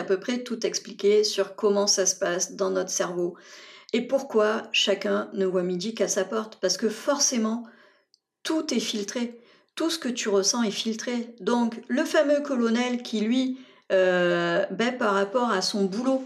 à 0.00 0.04
peu 0.04 0.18
près 0.18 0.38
tout 0.42 0.66
expliqué 0.66 1.22
sur 1.22 1.54
comment 1.54 1.86
ça 1.86 2.06
se 2.06 2.16
passe 2.16 2.52
dans 2.52 2.70
notre 2.70 2.88
cerveau 2.88 3.36
et 3.92 4.08
pourquoi 4.08 4.62
chacun 4.72 5.28
ne 5.34 5.44
voit 5.44 5.64
midi 5.64 5.94
qu'à 5.94 6.08
sa 6.08 6.24
porte. 6.24 6.56
Parce 6.62 6.78
que 6.78 6.88
forcément, 6.88 7.66
tout 8.42 8.72
est 8.72 8.80
filtré. 8.80 9.39
Tout 9.74 9.90
ce 9.90 9.98
que 9.98 10.08
tu 10.08 10.28
ressens 10.28 10.62
est 10.62 10.70
filtré. 10.70 11.34
Donc, 11.40 11.80
le 11.88 12.04
fameux 12.04 12.40
colonel 12.40 13.02
qui, 13.02 13.20
lui, 13.20 13.58
euh, 13.92 14.64
ben, 14.70 14.96
par 14.96 15.14
rapport 15.14 15.50
à 15.50 15.62
son 15.62 15.84
boulot, 15.84 16.24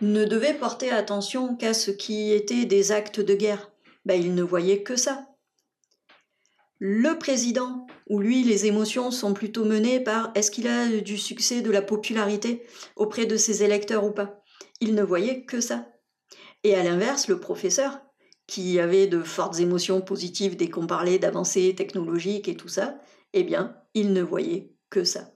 ne 0.00 0.24
devait 0.24 0.54
porter 0.54 0.90
attention 0.90 1.56
qu'à 1.56 1.72
ce 1.72 1.90
qui 1.90 2.32
était 2.32 2.64
des 2.64 2.92
actes 2.92 3.20
de 3.20 3.34
guerre, 3.34 3.70
ben, 4.04 4.20
il 4.20 4.34
ne 4.34 4.42
voyait 4.42 4.82
que 4.82 4.96
ça. 4.96 5.26
Le 6.78 7.16
président, 7.18 7.86
où 8.08 8.18
lui, 8.18 8.44
les 8.44 8.66
émotions 8.66 9.10
sont 9.10 9.32
plutôt 9.32 9.64
menées 9.64 10.00
par 10.00 10.30
est-ce 10.34 10.50
qu'il 10.50 10.68
a 10.68 10.88
du 10.88 11.16
succès, 11.16 11.62
de 11.62 11.70
la 11.70 11.80
popularité 11.80 12.66
auprès 12.96 13.24
de 13.24 13.38
ses 13.38 13.62
électeurs 13.62 14.04
ou 14.04 14.10
pas? 14.10 14.42
Il 14.80 14.94
ne 14.94 15.02
voyait 15.02 15.44
que 15.44 15.60
ça. 15.60 15.86
Et 16.64 16.74
à 16.74 16.82
l'inverse, 16.82 17.28
le 17.28 17.40
professeur, 17.40 18.00
qui 18.46 18.78
avait 18.78 19.06
de 19.06 19.22
fortes 19.22 19.58
émotions 19.60 20.00
positives 20.00 20.56
dès 20.56 20.68
qu'on 20.70 20.86
parlait 20.86 21.18
d'avancées 21.18 21.74
technologiques 21.76 22.48
et 22.48 22.56
tout 22.56 22.68
ça, 22.68 22.96
eh 23.32 23.42
bien, 23.42 23.76
il 23.94 24.12
ne 24.12 24.22
voyait 24.22 24.72
que 24.90 25.04
ça. 25.04 25.30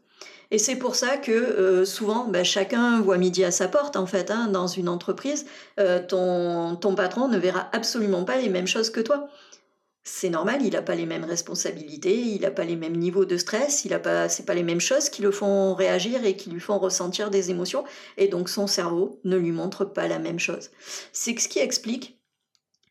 Et 0.53 0.59
c'est 0.59 0.77
pour 0.77 0.97
ça 0.97 1.17
que 1.17 1.31
euh, 1.31 1.85
souvent, 1.85 2.27
bah, 2.27 2.43
chacun 2.43 3.01
voit 3.01 3.19
midi 3.19 3.45
à 3.45 3.51
sa 3.51 3.69
porte, 3.69 3.97
en 3.97 4.07
fait, 4.07 4.31
hein, 4.31 4.49
dans 4.49 4.67
une 4.67 4.89
entreprise. 4.89 5.47
Euh, 5.79 6.05
ton, 6.05 6.77
ton 6.77 6.95
patron 6.95 7.29
ne 7.29 7.39
verra 7.39 7.69
absolument 7.73 8.25
pas 8.25 8.39
les 8.39 8.49
mêmes 8.49 8.67
choses 8.67 8.91
que 8.91 9.01
toi. 9.01 9.29
C'est 10.03 10.31
normal, 10.31 10.63
il 10.63 10.73
n'a 10.73 10.83
pas 10.83 10.95
les 10.95 11.07
mêmes 11.07 11.25
responsabilités, 11.25 12.17
il 12.17 12.41
n'a 12.41 12.51
pas 12.51 12.65
les 12.65 12.75
mêmes 12.75 12.97
niveaux 12.97 13.27
de 13.27 13.37
stress, 13.37 13.85
il 13.85 13.93
a 13.93 13.99
pas, 13.99 14.29
c'est 14.29 14.47
pas 14.47 14.55
les 14.55 14.63
mêmes 14.63 14.81
choses 14.81 15.11
qui 15.11 15.21
le 15.21 15.31
font 15.31 15.75
réagir 15.75 16.25
et 16.25 16.37
qui 16.37 16.51
lui 16.51 16.59
font 16.59 16.79
ressentir 16.79 17.31
des 17.31 17.51
émotions, 17.51 17.85
et 18.17 18.27
donc 18.27 18.49
son 18.49 18.67
cerveau 18.67 19.21
ne 19.25 19.37
lui 19.37 19.53
montre 19.53 19.85
pas 19.85 20.09
la 20.09 20.19
même 20.19 20.39
chose. 20.39 20.71
C'est 21.13 21.39
ce 21.39 21.49
qui 21.49 21.59
explique 21.59 22.20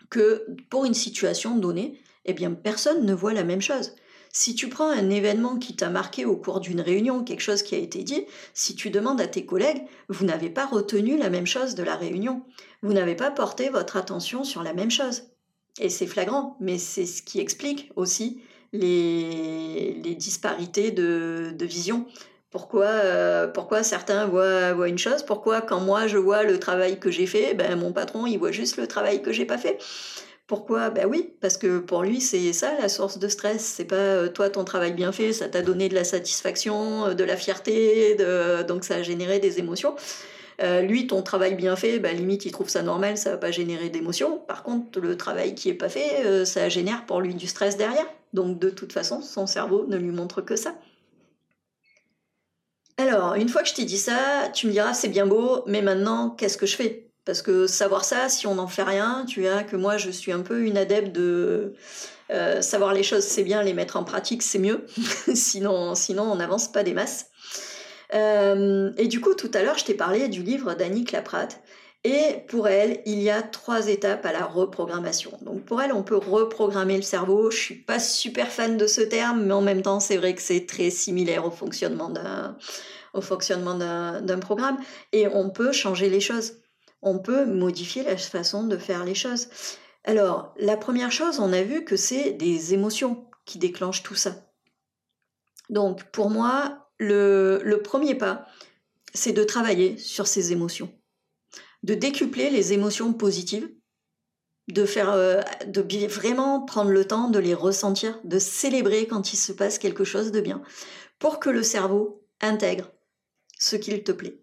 que 0.10 0.45
pour 0.69 0.86
une 0.86 0.93
situation 0.93 1.58
donnée, 1.58 2.02
eh 2.26 2.34
personne 2.63 3.06
ne 3.06 3.13
voit 3.13 3.34
la 3.34 3.43
même 3.43 3.62
chose. 3.62 3.93
Si 4.32 4.54
tu 4.54 4.69
prends 4.69 4.89
un 4.89 5.10
événement 5.10 5.58
qui 5.58 5.76
t'a 5.76 5.89
marqué 5.89 6.26
au 6.26 6.38
cours 6.38 6.60
d'une 6.60 6.82
réunion, 6.82 7.24
quelque 7.24 7.41
chose 7.41 7.63
qui 7.63 7.74
a 7.74 7.80
été 7.80 8.04
dit, 8.04 8.26
si 8.54 8.76
tu 8.76 8.91
demandes 8.91 9.22
à 9.22 9.28
tes 9.28 9.45
collègues, 9.45 9.84
vous 10.08 10.26
n'avez 10.26 10.52
pas 10.52 10.67
retenu 10.67 11.17
la 11.17 11.32
même 11.32 11.48
chose 11.48 11.74
de 11.74 11.82
la 11.82 11.95
réunion. 11.95 12.43
Vous 12.84 12.93
n'avez 12.93 13.15
pas 13.15 13.32
porté 13.32 13.69
votre 13.69 13.98
attention 13.98 14.43
sur 14.43 14.62
la 14.62 14.74
même 14.74 14.91
chose. 14.91 15.24
Et 15.80 15.89
c'est 15.89 16.06
flagrant, 16.06 16.58
mais 16.60 16.78
c'est 16.78 17.08
ce 17.08 17.24
qui 17.24 17.39
explique 17.39 17.91
aussi 17.95 18.41
les, 18.72 20.15
disparités 20.19 20.91
de 20.91 21.65
vision. 21.65 22.06
Pourquoi, 22.51 22.85
euh, 22.85 23.47
pourquoi 23.47 23.83
certains 23.83 24.25
voient, 24.25 24.88
une 24.88 24.97
chose? 24.97 25.21
Pourquoi 25.21 25.62
quand 25.62 25.79
moi 25.79 26.07
je 26.07 26.17
vois 26.17 26.43
le 26.43 26.59
travail 26.59 26.99
que 26.99 27.12
j'ai 27.12 27.27
fait, 27.27 27.53
ben, 27.53 27.75
mon 27.75 27.91
patron 27.91 28.25
il 28.25 28.38
voit 28.39 28.51
juste 28.51 28.77
le 28.77 28.88
travail 28.88 29.21
que 29.21 29.31
j'ai 29.31 29.45
pas 29.45 29.59
fait? 29.59 29.77
Pourquoi? 30.47 30.89
Ben 30.89 31.05
oui, 31.07 31.35
parce 31.41 31.57
que 31.57 31.77
pour 31.77 32.01
lui, 32.01 32.21
c'est 32.21 32.53
ça 32.53 32.73
la 32.81 32.89
source 32.89 33.19
de 33.19 33.27
stress. 33.27 33.63
C'est 33.63 33.85
pas 33.85 33.95
euh, 33.95 34.29
toi, 34.29 34.49
ton 34.49 34.63
travail 34.63 34.93
bien 34.93 35.12
fait, 35.12 35.31
ça 35.31 35.47
t'a 35.47 35.62
donné 35.62 35.89
de 35.89 35.93
la 35.93 36.03
satisfaction, 36.03 37.05
euh, 37.09 37.13
de 37.13 37.23
la 37.23 37.38
fierté, 37.38 38.15
de... 38.15 38.63
donc 38.63 38.83
ça 38.83 38.95
a 38.95 39.03
généré 39.03 39.38
des 39.39 39.59
émotions. 39.59 39.95
Lui, 40.81 41.07
ton 41.07 41.21
travail 41.21 41.55
bien 41.55 41.77
fait, 41.77 41.99
ben, 41.99 42.17
limite, 42.17 42.45
il 42.45 42.51
trouve 42.51 42.67
ça 42.67 42.81
normal, 42.81 43.15
ça 43.17 43.31
va 43.31 43.38
pas 43.38 43.51
générer 43.51 43.89
d'émotions. 43.89 44.39
Par 44.39 44.63
contre, 44.63 44.99
le 44.99 45.15
travail 45.15 45.55
qui 45.55 45.69
est 45.69 45.73
pas 45.73 45.88
fait, 45.88 46.45
ça 46.45 46.67
génère 46.67 47.05
pour 47.05 47.21
lui 47.21 47.33
du 47.33 47.47
stress 47.47 47.77
derrière. 47.77 48.05
Donc 48.33 48.59
de 48.59 48.69
toute 48.69 48.91
façon, 48.91 49.21
son 49.21 49.47
cerveau 49.47 49.85
ne 49.88 49.95
lui 49.95 50.12
montre 50.12 50.41
que 50.41 50.57
ça. 50.57 50.75
Alors, 52.99 53.35
une 53.35 53.47
fois 53.47 53.63
que 53.63 53.69
je 53.69 53.73
t'ai 53.75 53.85
dit 53.85 53.97
ça, 53.97 54.49
tu 54.53 54.67
me 54.67 54.73
diras, 54.73 54.93
c'est 54.93 55.07
bien 55.07 55.25
beau, 55.25 55.63
mais 55.65 55.81
maintenant, 55.81 56.31
qu'est-ce 56.31 56.57
que 56.57 56.65
je 56.65 56.75
fais? 56.75 57.07
Parce 57.23 57.41
que 57.41 57.65
savoir 57.65 58.03
ça, 58.03 58.27
si 58.27 58.45
on 58.45 58.55
n'en 58.55 58.67
fait 58.67 58.83
rien, 58.83 59.23
tu 59.25 59.43
vois 59.43 59.63
que 59.63 59.77
moi 59.77 59.95
je 59.95 60.09
suis 60.09 60.33
un 60.33 60.41
peu 60.41 60.63
une 60.63 60.77
adepte 60.77 61.13
de 61.13 61.75
euh, 62.29 62.62
savoir 62.62 62.91
les 62.91 63.03
choses, 63.03 63.23
c'est 63.23 63.43
bien, 63.43 63.63
les 63.63 63.73
mettre 63.73 63.95
en 63.95 64.03
pratique, 64.03 64.43
c'est 64.43 64.59
mieux. 64.59 64.85
sinon, 65.33 65.95
sinon, 65.95 66.23
on 66.23 66.35
n'avance 66.35 66.69
pas 66.69 66.83
des 66.83 66.93
masses. 66.93 67.27
Euh, 68.13 68.91
et 68.97 69.07
du 69.07 69.21
coup, 69.21 69.33
tout 69.33 69.51
à 69.53 69.63
l'heure, 69.63 69.77
je 69.77 69.85
t'ai 69.85 69.93
parlé 69.93 70.27
du 70.27 70.43
livre 70.43 70.73
d'Annie 70.73 71.05
Claprat. 71.05 71.47
Et 72.05 72.45
pour 72.47 72.69
elle, 72.69 73.01
il 73.05 73.21
y 73.21 73.29
a 73.29 73.41
trois 73.41 73.89
étapes 73.89 74.25
à 74.25 74.31
la 74.31 74.45
reprogrammation. 74.45 75.38
Donc 75.41 75.65
pour 75.65 75.81
elle, 75.81 75.91
on 75.91 76.03
peut 76.03 76.15
reprogrammer 76.15 76.95
le 76.95 77.01
cerveau. 77.01 77.51
Je 77.51 77.57
suis 77.57 77.75
pas 77.75 77.99
super 77.99 78.47
fan 78.47 78.77
de 78.77 78.88
ce 78.88 79.01
terme, 79.01 79.43
mais 79.43 79.53
en 79.53 79.62
même 79.62 79.81
temps, 79.81 79.99
c'est 79.99 80.17
vrai 80.17 80.33
que 80.33 80.41
c'est 80.41 80.65
très 80.65 80.89
similaire 80.89 81.45
au 81.45 81.51
fonctionnement 81.51 82.09
d'un 82.09 82.57
au 83.13 83.21
fonctionnement 83.21 83.73
d'un 83.73 84.39
programme. 84.39 84.77
Et 85.12 85.27
on 85.27 85.49
peut 85.49 85.71
changer 85.71 86.09
les 86.09 86.19
choses 86.19 86.53
on 87.01 87.19
peut 87.19 87.45
modifier 87.45 88.03
la 88.03 88.17
façon 88.17 88.65
de 88.65 88.77
faire 88.77 89.05
les 89.05 89.15
choses. 89.15 89.47
Alors, 90.03 90.53
la 90.57 90.77
première 90.77 91.12
chose, 91.12 91.39
on 91.39 91.53
a 91.53 91.62
vu 91.62 91.85
que 91.85 91.95
c'est 91.95 92.31
des 92.33 92.73
émotions 92.73 93.27
qui 93.45 93.57
déclenchent 93.57 94.03
tout 94.03 94.15
ça. 94.15 94.35
Donc, 95.69 96.03
pour 96.12 96.29
moi, 96.29 96.89
le, 96.97 97.81
premier 97.83 98.15
pas, 98.15 98.47
c'est 99.13 99.31
de 99.31 99.43
travailler 99.43 99.97
sur 99.97 100.27
ces 100.27 100.51
émotions, 100.51 100.91
de 101.84 101.94
décupler 101.94 102.50
les 102.50 102.74
émotions 102.74 103.13
positives, 103.13 103.70
de 104.68 104.86
faire, 104.86 105.12
euh, 105.12 105.42
de 105.65 105.82
vraiment 106.08 106.62
prendre 106.62 106.92
le 106.92 107.06
temps 107.06 107.30
de 107.30 107.39
les 107.39 107.54
ressentir, 107.54 108.20
de 108.24 108.39
célébrer 108.39 109.08
quand 109.08 109.34
il 109.34 109.38
se 109.38 109.52
passe 109.52 109.80
quelque 109.80 110.04
chose 110.04 110.32
de 110.32 110.42
bien, 110.42 110.62
pour 111.18 111.39
que 111.39 111.50
le 111.50 111.63
cerveau 111.63 112.24
intègre 112.42 112.92
ce 113.58 113.76
qu'il 113.76 114.04
te 114.04 114.12
plaît. 114.12 114.42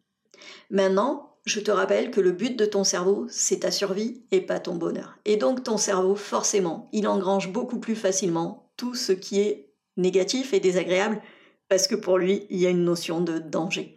Maintenant, 0.71 1.37
je 1.47 1.61
te 1.61 1.71
rappelle 1.71 2.11
que 2.11 2.21
le 2.21 2.33
but 2.33 2.57
de 2.57 2.67
ton 2.67 2.83
cerveau, 2.83 3.27
c'est 3.31 3.61
ta 3.61 3.71
survie 3.71 4.25
et 4.33 4.41
pas 4.41 4.59
ton 4.59 4.75
bonheur. 4.75 5.17
Et 5.25 5.37
donc 5.37 5.63
ton 5.63 5.79
cerveau, 5.79 6.17
forcément, 6.17 6.89
il 6.93 7.07
engrange 7.07 7.53
beaucoup 7.53 7.79
plus 7.79 7.95
facilement 7.95 8.73
tout 8.77 8.95
ce 8.95 9.13
qui 9.13 9.41
est 9.41 9.73
négatif 9.97 10.53
et 10.53 10.61
désagréable, 10.61 11.23
parce 11.69 11.87
que 11.87 11.95
pour 11.95 12.19
lui, 12.19 12.47
il 12.51 12.59
y 12.59 12.67
a 12.67 12.71
une 12.71 12.85
notion 12.85 13.21
de 13.21 13.39
danger. 13.39 13.96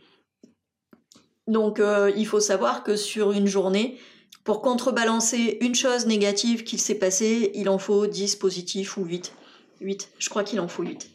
Donc 1.49 1.79
euh, 1.79 2.11
il 2.15 2.27
faut 2.27 2.39
savoir 2.39 2.83
que 2.83 2.95
sur 2.95 3.31
une 3.31 3.47
journée, 3.47 3.97
pour 4.43 4.61
contrebalancer 4.61 5.57
une 5.61 5.73
chose 5.73 6.05
négative 6.05 6.63
qu'il 6.63 6.79
s'est 6.79 6.99
passée, 6.99 7.51
il 7.55 7.69
en 7.69 7.79
faut 7.79 8.05
10 8.05 8.35
positifs 8.35 8.97
ou 8.97 9.03
8. 9.03 9.33
8, 9.81 10.11
je 10.19 10.29
crois 10.29 10.43
qu'il 10.43 10.59
en 10.59 10.67
faut 10.67 10.83
8. 10.83 11.09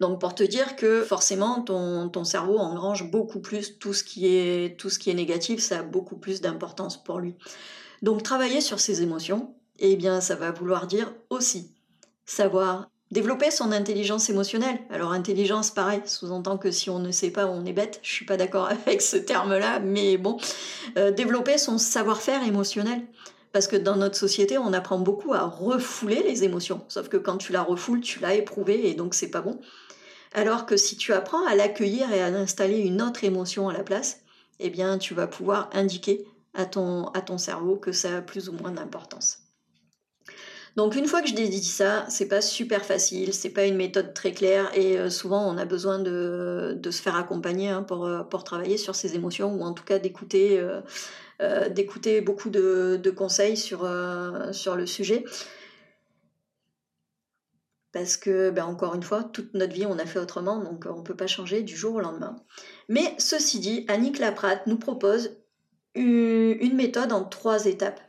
Donc 0.00 0.20
pour 0.20 0.34
te 0.34 0.42
dire 0.42 0.76
que 0.76 1.02
forcément 1.02 1.62
ton, 1.62 2.24
cerveau 2.24 2.58
engrange 2.58 3.10
beaucoup 3.10 3.40
plus 3.40 3.78
tout 3.78 3.94
ce 3.94 4.04
qui 4.04 4.26
est 4.26 4.78
tout 4.78 4.90
ce 4.90 4.98
qui 4.98 5.08
est 5.10 5.14
négatif, 5.14 5.60
ça 5.60 5.78
a 5.78 5.82
beaucoup 5.82 6.16
plus 6.16 6.42
d'importance 6.42 7.02
pour 7.02 7.18
lui. 7.18 7.34
Donc 8.02 8.22
travailler 8.22 8.60
sur 8.60 8.78
ses 8.78 9.00
émotions, 9.00 9.54
eh 9.78 9.96
bien 9.96 10.20
ça 10.20 10.34
va 10.34 10.50
vouloir 10.50 10.86
dire 10.86 11.14
aussi 11.30 11.72
savoir 12.26 12.90
développer 13.14 13.52
son 13.52 13.70
intelligence 13.70 14.28
émotionnelle. 14.28 14.80
Alors 14.90 15.12
intelligence, 15.12 15.70
pareil, 15.70 16.02
sous-entend 16.04 16.58
que 16.58 16.72
si 16.72 16.90
on 16.90 16.98
ne 16.98 17.12
sait 17.12 17.30
pas, 17.30 17.46
on 17.46 17.64
est 17.64 17.72
bête. 17.72 18.00
Je 18.02 18.10
suis 18.10 18.26
pas 18.26 18.36
d'accord 18.36 18.68
avec 18.86 19.00
ce 19.00 19.16
terme-là, 19.16 19.78
mais 19.78 20.16
bon, 20.18 20.36
euh, 20.98 21.12
développer 21.12 21.56
son 21.56 21.78
savoir-faire 21.78 22.44
émotionnel. 22.44 23.02
Parce 23.52 23.68
que 23.68 23.76
dans 23.76 23.94
notre 23.94 24.16
société, 24.16 24.58
on 24.58 24.72
apprend 24.72 24.98
beaucoup 24.98 25.32
à 25.32 25.42
refouler 25.42 26.24
les 26.24 26.42
émotions. 26.42 26.84
Sauf 26.88 27.08
que 27.08 27.16
quand 27.16 27.36
tu 27.36 27.52
la 27.52 27.62
refoules, 27.62 28.00
tu 28.00 28.18
l'as 28.18 28.34
éprouvée 28.34 28.88
et 28.88 28.94
donc 28.94 29.14
c'est 29.14 29.30
pas 29.30 29.42
bon. 29.42 29.60
Alors 30.32 30.66
que 30.66 30.76
si 30.76 30.96
tu 30.96 31.12
apprends 31.12 31.46
à 31.46 31.54
l'accueillir 31.54 32.12
et 32.12 32.20
à 32.20 32.26
installer 32.26 32.78
une 32.78 33.00
autre 33.00 33.22
émotion 33.22 33.68
à 33.68 33.72
la 33.72 33.84
place, 33.84 34.22
eh 34.58 34.70
bien, 34.70 34.98
tu 34.98 35.14
vas 35.14 35.28
pouvoir 35.28 35.70
indiquer 35.72 36.26
à 36.52 36.66
ton, 36.66 37.06
à 37.08 37.20
ton 37.20 37.38
cerveau 37.38 37.76
que 37.76 37.92
ça 37.92 38.16
a 38.16 38.20
plus 38.22 38.48
ou 38.48 38.52
moins 38.54 38.72
d'importance. 38.72 39.43
Donc 40.76 40.96
une 40.96 41.06
fois 41.06 41.22
que 41.22 41.28
je 41.28 41.34
dit 41.34 41.62
ça, 41.62 42.04
c'est 42.08 42.26
pas 42.26 42.40
super 42.40 42.84
facile, 42.84 43.32
c'est 43.32 43.50
pas 43.50 43.64
une 43.64 43.76
méthode 43.76 44.12
très 44.12 44.32
claire 44.32 44.76
et 44.76 44.98
euh, 44.98 45.08
souvent 45.08 45.48
on 45.48 45.56
a 45.56 45.64
besoin 45.64 46.00
de, 46.00 46.78
se 46.90 47.00
faire 47.00 47.14
accompagner 47.14 47.68
hein, 47.68 47.84
pour, 47.84 48.06
euh, 48.06 48.24
pour 48.24 48.42
travailler 48.42 48.76
sur 48.76 48.96
ses 48.96 49.14
émotions 49.14 49.54
ou 49.54 49.62
en 49.62 49.72
tout 49.72 49.84
cas 49.84 50.00
d'écouter 50.00 50.58
euh, 50.58 52.20
beaucoup 52.22 52.50
de, 52.50 53.10
conseils 53.16 53.56
sur, 53.56 53.88
sur 54.52 54.76
le 54.76 54.86
sujet 54.86 55.24
parce 57.92 58.16
que, 58.16 58.50
ben 58.50 58.64
encore 58.64 58.96
une 58.96 59.04
fois, 59.04 59.22
toute 59.22 59.54
notre 59.54 59.72
vie, 59.72 59.86
on 59.86 60.00
a 60.00 60.04
fait 60.04 60.18
autrement, 60.18 60.58
donc 60.58 60.84
on 60.90 60.98
ne 60.98 61.04
peut 61.04 61.14
pas 61.14 61.28
changer 61.28 61.62
du 61.62 61.76
jour 61.76 61.94
au 61.94 62.00
lendemain. 62.00 62.34
Mais 62.88 63.14
ceci 63.18 63.60
dit, 63.60 63.84
Annick 63.86 64.18
Laprate 64.18 64.66
nous 64.66 64.78
propose 64.78 65.36
une 65.94 66.74
méthode 66.74 67.12
en 67.12 67.22
trois 67.22 67.66
étapes 67.66 68.00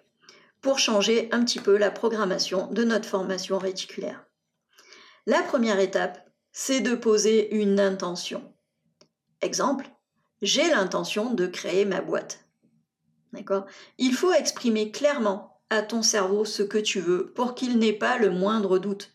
pour 0.65 0.79
changer 0.79 1.29
un 1.31 1.45
petit 1.45 1.59
peu 1.59 1.77
la 1.77 1.91
programmation 1.91 2.65
de 2.71 2.83
notre 2.83 3.07
formation 3.07 3.59
réticulaire. 3.59 4.25
La 5.27 5.43
première 5.43 5.79
étape, 5.79 6.27
c'est 6.51 6.81
de 6.81 6.95
poser 6.95 7.53
une 7.55 7.79
intention. 7.79 8.51
Exemple, 9.43 9.87
j'ai 10.41 10.67
l'intention 10.67 11.35
de 11.35 11.45
créer 11.45 11.85
ma 11.85 12.01
boîte. 12.01 12.47
Il 13.99 14.13
faut 14.15 14.33
exprimer 14.33 14.89
clairement 14.89 15.61
à 15.69 15.83
ton 15.83 16.01
cerveau 16.01 16.45
ce 16.45 16.63
que 16.63 16.79
tu 16.79 16.99
veux 16.99 17.27
pour 17.27 17.53
qu'il 17.53 17.77
n'ait 17.77 17.93
pas 17.93 18.17
le 18.17 18.31
moindre 18.31 18.79
doute. 18.79 19.11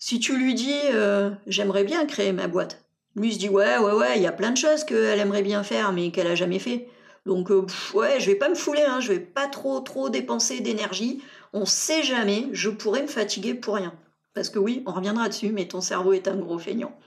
Si 0.00 0.18
tu 0.18 0.36
lui 0.36 0.54
dis 0.54 0.80
euh, 0.92 1.30
j'aimerais 1.46 1.84
bien 1.84 2.04
créer 2.04 2.32
ma 2.32 2.48
boîte, 2.48 2.84
lui 3.14 3.32
se 3.32 3.38
dit 3.38 3.48
ouais 3.48 3.78
ouais 3.78 3.92
ouais 3.92 4.16
il 4.16 4.24
y 4.24 4.26
a 4.26 4.32
plein 4.32 4.50
de 4.50 4.56
choses 4.56 4.82
qu'elle 4.82 5.20
aimerait 5.20 5.44
bien 5.44 5.62
faire 5.62 5.92
mais 5.92 6.10
qu'elle 6.10 6.26
a 6.26 6.34
jamais 6.34 6.58
fait. 6.58 6.88
Donc 7.26 7.50
euh, 7.50 7.66
ouais 7.94 8.20
je 8.20 8.26
vais 8.26 8.34
pas 8.34 8.48
me 8.48 8.54
fouler 8.54 8.82
hein, 8.82 9.00
je 9.00 9.12
vais 9.12 9.20
pas 9.20 9.46
trop 9.46 9.80
trop 9.80 10.10
dépenser 10.10 10.60
d'énergie. 10.60 11.22
On 11.52 11.66
sait 11.66 12.02
jamais, 12.02 12.48
je 12.52 12.68
pourrais 12.70 13.02
me 13.02 13.06
fatiguer 13.08 13.54
pour 13.54 13.76
rien. 13.76 13.94
Parce 14.34 14.50
que 14.50 14.58
oui, 14.58 14.82
on 14.86 14.92
reviendra 14.92 15.28
dessus, 15.28 15.52
mais 15.52 15.68
ton 15.68 15.80
cerveau 15.80 16.12
est 16.12 16.26
un 16.26 16.36
gros 16.36 16.58
feignant. 16.58 16.98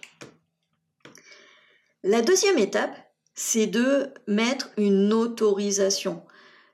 La 2.04 2.22
deuxième 2.22 2.58
étape, 2.58 2.96
c'est 3.36 3.68
de 3.68 4.14
mettre 4.28 4.70
une 4.78 5.12
autorisation. 5.12 6.24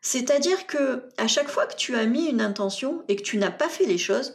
C'est-à-dire 0.01 0.67
que 0.67 1.09
à 1.17 1.27
chaque 1.27 1.49
fois 1.49 1.65
que 1.65 1.75
tu 1.75 1.95
as 1.95 2.05
mis 2.05 2.25
une 2.25 2.41
intention 2.41 3.03
et 3.07 3.15
que 3.15 3.23
tu 3.23 3.37
n'as 3.37 3.51
pas 3.51 3.69
fait 3.69 3.85
les 3.85 3.97
choses, 3.97 4.33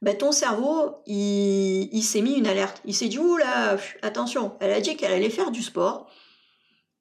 ben, 0.00 0.16
ton 0.16 0.30
cerveau, 0.30 1.02
il, 1.06 2.02
s'est 2.02 2.20
mis 2.20 2.34
une 2.34 2.46
alerte. 2.46 2.80
Il 2.84 2.94
s'est 2.94 3.08
dit, 3.08 3.18
là, 3.40 3.76
attention, 4.02 4.56
elle 4.60 4.72
a 4.72 4.80
dit 4.80 4.96
qu'elle 4.96 5.12
allait 5.12 5.30
faire 5.30 5.50
du 5.50 5.62
sport, 5.62 6.08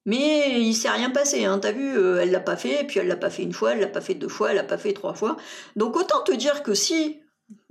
mais 0.07 0.61
il 0.61 0.73
s'est 0.73 0.89
rien 0.89 1.09
passé. 1.09 1.43
Hein. 1.43 1.59
T'as 1.59 1.73
vu, 1.73 1.97
euh, 1.97 2.21
elle 2.21 2.31
l'a 2.31 2.39
pas 2.39 2.55
fait, 2.55 2.85
puis 2.85 2.99
elle 2.99 3.07
l'a 3.07 3.17
pas 3.17 3.29
fait 3.29 3.43
une 3.43 3.51
fois, 3.51 3.73
elle 3.73 3.81
l'a 3.81 3.87
pas 3.87 4.01
fait 4.01 4.15
deux 4.15 4.29
fois, 4.29 4.49
elle 4.49 4.55
l'a 4.55 4.63
pas 4.63 4.77
fait 4.77 4.93
trois 4.93 5.13
fois. 5.13 5.35
Donc 5.75 5.97
autant 5.97 6.21
te 6.21 6.31
dire 6.31 6.63
que 6.63 6.73
si, 6.73 7.19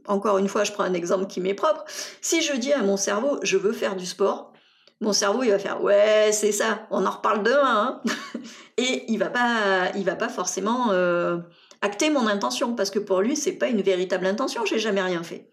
encore 0.07 0.37
une 0.37 0.46
fois, 0.46 0.62
je 0.62 0.70
prends 0.70 0.85
un 0.85 0.92
exemple 0.92 1.27
qui 1.27 1.40
m'est 1.40 1.55
propre, 1.55 1.85
si 2.20 2.42
je 2.42 2.53
dis 2.53 2.75
à 2.75 2.83
mon 2.83 2.99
cerveau, 2.99 3.38
je 3.42 3.57
veux 3.57 3.72
faire 3.72 3.96
du 3.96 4.05
sport, 4.05 4.53
mon 5.01 5.14
cerveau 5.14 5.42
il 5.42 5.51
va 5.51 5.59
faire 5.59 5.83
ouais 5.83 6.31
c'est 6.33 6.53
ça, 6.53 6.87
on 6.90 7.05
en 7.07 7.11
reparle 7.11 7.42
demain, 7.42 8.03
hein. 8.05 8.40
et 8.77 9.05
il 9.09 9.18
va 9.18 9.31
pas, 9.31 9.90
il 9.96 10.05
va 10.05 10.14
pas 10.14 10.29
forcément 10.29 10.90
euh, 10.90 11.38
acter 11.81 12.11
mon 12.11 12.27
intention, 12.27 12.75
parce 12.75 12.90
que 12.90 12.99
pour 12.99 13.22
lui, 13.22 13.35
c'est 13.35 13.53
pas 13.53 13.68
une 13.68 13.81
véritable 13.81 14.27
intention, 14.27 14.66
j'ai 14.66 14.79
jamais 14.79 15.03
rien 15.03 15.22
fait. 15.22 15.49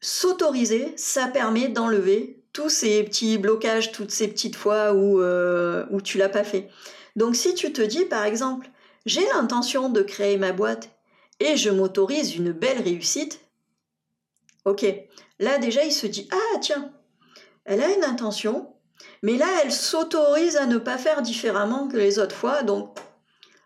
S'autoriser, 0.00 0.94
ça 0.96 1.28
permet 1.28 1.68
d'enlever 1.68 2.41
tous 2.52 2.68
ces 2.68 3.02
petits 3.04 3.38
blocages, 3.38 3.92
toutes 3.92 4.10
ces 4.10 4.28
petites 4.28 4.56
fois 4.56 4.92
où, 4.92 5.20
euh, 5.20 5.86
où 5.90 6.00
tu 6.00 6.18
l'as 6.18 6.28
pas 6.28 6.44
fait. 6.44 6.68
Donc 7.16 7.36
si 7.36 7.54
tu 7.54 7.72
te 7.72 7.82
dis 7.82 8.04
par 8.04 8.24
exemple, 8.24 8.70
j'ai 9.06 9.24
l'intention 9.34 9.88
de 9.88 10.02
créer 10.02 10.36
ma 10.36 10.52
boîte 10.52 10.90
et 11.40 11.56
je 11.56 11.70
m'autorise 11.70 12.36
une 12.36 12.52
belle 12.52 12.82
réussite, 12.82 13.40
ok, 14.64 14.84
là 15.38 15.58
déjà 15.58 15.84
il 15.84 15.92
se 15.92 16.06
dit, 16.06 16.28
ah 16.30 16.58
tiens, 16.60 16.92
elle 17.64 17.82
a 17.82 17.94
une 17.94 18.04
intention, 18.04 18.74
mais 19.22 19.36
là 19.36 19.48
elle 19.62 19.72
s'autorise 19.72 20.56
à 20.56 20.66
ne 20.66 20.78
pas 20.78 20.98
faire 20.98 21.22
différemment 21.22 21.88
que 21.88 21.96
les 21.96 22.18
autres 22.18 22.36
fois, 22.36 22.62
donc 22.62 22.98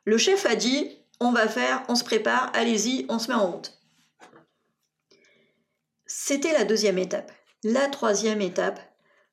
le 0.05 0.19
chef 0.19 0.47
a 0.47 0.55
dit, 0.55 0.99
on 1.21 1.33
va 1.33 1.49
faire, 1.49 1.83
on 1.89 1.95
se 1.95 2.05
prépare, 2.05 2.51
allez-y, 2.55 3.07
on 3.09 3.19
se 3.19 3.29
met 3.29 3.35
en 3.35 3.51
route. 3.51 3.73
C'était 6.07 6.53
la 6.53 6.65
deuxième 6.65 6.99
étape. 6.99 7.33
La 7.69 7.89
troisième 7.89 8.43
étape, 8.43 8.79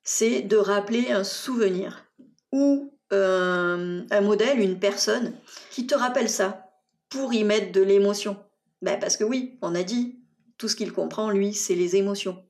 c'est 0.02 0.42
de 0.42 0.56
rappeler 0.56 1.12
un 1.12 1.22
souvenir 1.22 2.04
ou 2.50 2.92
euh, 3.12 4.02
un 4.10 4.20
modèle, 4.22 4.58
une 4.58 4.80
personne 4.80 5.34
qui 5.70 5.86
te 5.86 5.94
rappelle 5.94 6.28
ça 6.28 6.72
pour 7.10 7.32
y 7.32 7.44
mettre 7.44 7.70
de 7.70 7.80
l'émotion. 7.80 8.36
Ben 8.82 8.98
parce 8.98 9.16
que 9.16 9.22
oui, 9.22 9.56
on 9.62 9.76
a 9.76 9.84
dit, 9.84 10.18
tout 10.58 10.66
ce 10.66 10.74
qu'il 10.74 10.92
comprend, 10.92 11.30
lui, 11.30 11.54
c'est 11.54 11.76
les 11.76 11.94
émotions. 11.94 12.44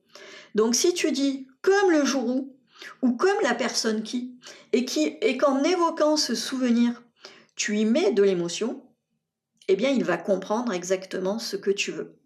Donc 0.55 0.73
si 0.73 0.95
tu 0.95 1.11
dis 1.11 1.47
comme 1.61 1.91
le 1.91 2.03
jour 2.03 2.25
où, 2.25 2.57
ou 3.03 3.11
comme 3.11 3.41
la 3.43 3.53
personne 3.53 4.01
qui, 4.01 4.39
et 4.73 4.85
qui, 4.85 5.17
et 5.21 5.37
qu'en 5.37 5.63
évoquant 5.63 6.17
ce 6.17 6.33
souvenir, 6.33 7.03
tu 7.55 7.77
y 7.77 7.85
mets 7.85 8.11
de 8.11 8.23
l'émotion, 8.23 8.83
eh 9.67 9.75
bien 9.75 9.91
il 9.91 10.03
va 10.03 10.17
comprendre 10.17 10.73
exactement 10.73 11.37
ce 11.37 11.57
que 11.57 11.69
tu 11.69 11.91
veux. 11.91 12.17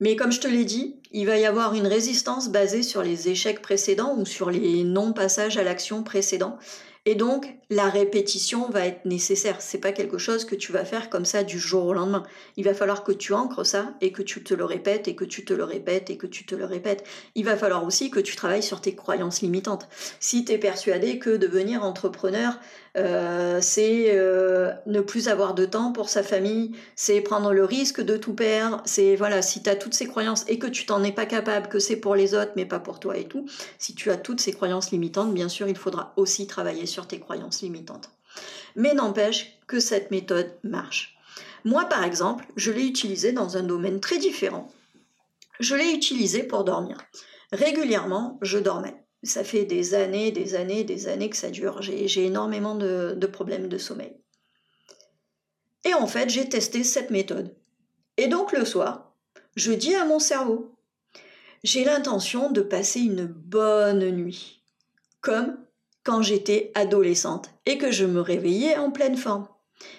Mais 0.00 0.16
comme 0.16 0.32
je 0.32 0.40
te 0.40 0.48
l'ai 0.48 0.64
dit, 0.64 0.96
il 1.12 1.26
va 1.26 1.38
y 1.38 1.44
avoir 1.44 1.74
une 1.74 1.86
résistance 1.86 2.48
basée 2.48 2.82
sur 2.82 3.02
les 3.02 3.28
échecs 3.28 3.62
précédents 3.62 4.16
ou 4.16 4.24
sur 4.24 4.50
les 4.50 4.82
non-passages 4.82 5.58
à 5.58 5.62
l'action 5.62 6.02
précédents. 6.02 6.58
Et 7.04 7.14
donc, 7.14 7.54
la 7.70 7.88
répétition 7.88 8.68
va 8.68 8.84
être 8.86 9.04
nécessaire. 9.04 9.56
C'est 9.60 9.78
pas 9.78 9.92
quelque 9.92 10.18
chose 10.18 10.44
que 10.44 10.56
tu 10.56 10.72
vas 10.72 10.84
faire 10.84 11.08
comme 11.08 11.24
ça 11.24 11.44
du 11.44 11.58
jour 11.60 11.86
au 11.86 11.92
lendemain. 11.92 12.24
Il 12.56 12.64
va 12.64 12.74
falloir 12.74 13.04
que 13.04 13.12
tu 13.12 13.32
ancres 13.32 13.64
ça 13.64 13.94
et 14.00 14.10
que 14.10 14.22
tu 14.22 14.42
te 14.42 14.54
le 14.54 14.64
répètes 14.64 15.06
et 15.06 15.14
que 15.14 15.24
tu 15.24 15.44
te 15.44 15.54
le 15.54 15.62
répètes 15.62 16.10
et 16.10 16.16
que 16.16 16.26
tu 16.26 16.44
te 16.44 16.56
le 16.56 16.64
répètes. 16.64 17.04
Il 17.36 17.44
va 17.44 17.56
falloir 17.56 17.84
aussi 17.84 18.10
que 18.10 18.18
tu 18.18 18.34
travailles 18.34 18.64
sur 18.64 18.80
tes 18.80 18.96
croyances 18.96 19.40
limitantes. 19.40 19.88
Si 20.18 20.44
tu 20.44 20.52
es 20.52 20.58
persuadé 20.58 21.20
que 21.20 21.36
devenir 21.36 21.84
entrepreneur, 21.84 22.58
euh, 22.96 23.60
c'est 23.62 24.06
euh, 24.08 24.72
ne 24.86 25.00
plus 25.00 25.28
avoir 25.28 25.54
de 25.54 25.64
temps 25.64 25.92
pour 25.92 26.08
sa 26.08 26.24
famille, 26.24 26.72
c'est 26.96 27.20
prendre 27.20 27.52
le 27.52 27.64
risque 27.64 28.00
de 28.00 28.16
tout 28.16 28.34
perdre, 28.34 28.82
c'est 28.84 29.14
voilà, 29.14 29.42
si 29.42 29.62
tu 29.62 29.70
as 29.70 29.76
toutes 29.76 29.94
ces 29.94 30.08
croyances 30.08 30.44
et 30.48 30.58
que 30.58 30.66
tu 30.66 30.86
t'en 30.86 31.04
es 31.04 31.12
pas 31.12 31.26
capable, 31.26 31.68
que 31.68 31.78
c'est 31.78 31.96
pour 31.96 32.16
les 32.16 32.34
autres 32.34 32.50
mais 32.56 32.66
pas 32.66 32.80
pour 32.80 32.98
toi 32.98 33.16
et 33.16 33.24
tout, 33.24 33.46
si 33.78 33.94
tu 33.94 34.10
as 34.10 34.16
toutes 34.16 34.40
ces 34.40 34.52
croyances 34.52 34.90
limitantes, 34.90 35.32
bien 35.32 35.48
sûr, 35.48 35.68
il 35.68 35.76
faudra 35.76 36.12
aussi 36.16 36.48
travailler 36.48 36.86
sur 36.86 37.06
tes 37.06 37.20
croyances 37.60 37.62
limitantes. 37.62 38.10
Mais 38.76 38.94
n'empêche 38.94 39.58
que 39.66 39.80
cette 39.80 40.10
méthode 40.10 40.52
marche. 40.62 41.16
Moi, 41.64 41.84
par 41.86 42.04
exemple, 42.04 42.46
je 42.56 42.70
l'ai 42.70 42.86
utilisée 42.86 43.32
dans 43.32 43.56
un 43.56 43.62
domaine 43.62 44.00
très 44.00 44.18
différent. 44.18 44.72
Je 45.58 45.74
l'ai 45.74 45.92
utilisée 45.92 46.42
pour 46.42 46.64
dormir. 46.64 46.98
Régulièrement, 47.52 48.38
je 48.42 48.58
dormais. 48.58 49.04
Ça 49.22 49.44
fait 49.44 49.66
des 49.66 49.94
années, 49.94 50.32
des 50.32 50.54
années, 50.54 50.84
des 50.84 51.08
années 51.08 51.28
que 51.28 51.36
ça 51.36 51.50
dure. 51.50 51.82
J'ai 51.82 52.24
énormément 52.24 52.74
de, 52.74 53.14
de 53.16 53.26
problèmes 53.26 53.68
de 53.68 53.76
sommeil. 53.76 54.16
Et 55.84 55.92
en 55.92 56.06
fait, 56.06 56.30
j'ai 56.30 56.48
testé 56.48 56.84
cette 56.84 57.10
méthode. 57.10 57.54
Et 58.16 58.28
donc 58.28 58.52
le 58.52 58.64
soir, 58.64 59.14
je 59.56 59.72
dis 59.72 59.94
à 59.94 60.06
mon 60.06 60.18
cerveau, 60.18 60.74
j'ai 61.62 61.84
l'intention 61.84 62.50
de 62.50 62.62
passer 62.62 63.00
une 63.00 63.26
bonne 63.26 64.10
nuit, 64.10 64.62
comme 65.20 65.58
quand 66.04 66.22
j'étais 66.22 66.72
adolescente 66.74 67.50
et 67.66 67.78
que 67.78 67.90
je 67.90 68.04
me 68.04 68.20
réveillais 68.20 68.76
en 68.76 68.90
pleine 68.90 69.16
forme. 69.16 69.48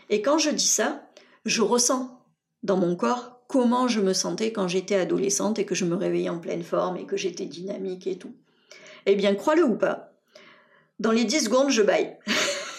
Et 0.10 0.22
quand 0.22 0.38
je 0.38 0.50
dis 0.50 0.68
ça, 0.68 1.10
je 1.46 1.62
ressens 1.62 2.20
dans 2.64 2.78
mon 2.78 2.96
corps 2.96 3.44
comment 3.48 3.88
je 3.88 4.00
me 4.00 4.14
sentais 4.14 4.52
quand 4.52 4.68
j'étais 4.68 4.96
adolescente 4.96 5.60
et 5.60 5.66
que 5.66 5.76
je 5.76 5.86
me 5.86 5.96
réveillais 5.96 6.30
en 6.30 6.40
pleine 6.40 6.64
forme 6.64 6.98
et 6.98 7.06
que 7.06 7.18
j'étais 7.18 7.46
dynamique 7.46 8.08
et 8.08 8.18
tout. 8.18 8.36
Eh 9.06 9.16
bien, 9.16 9.36
crois-le 9.36 9.64
ou 9.64 9.76
pas, 9.76 10.12
dans 11.02 11.12
les 11.12 11.26
10 11.26 11.46
secondes, 11.46 11.72
je 11.72 11.82
baille. 11.82 12.16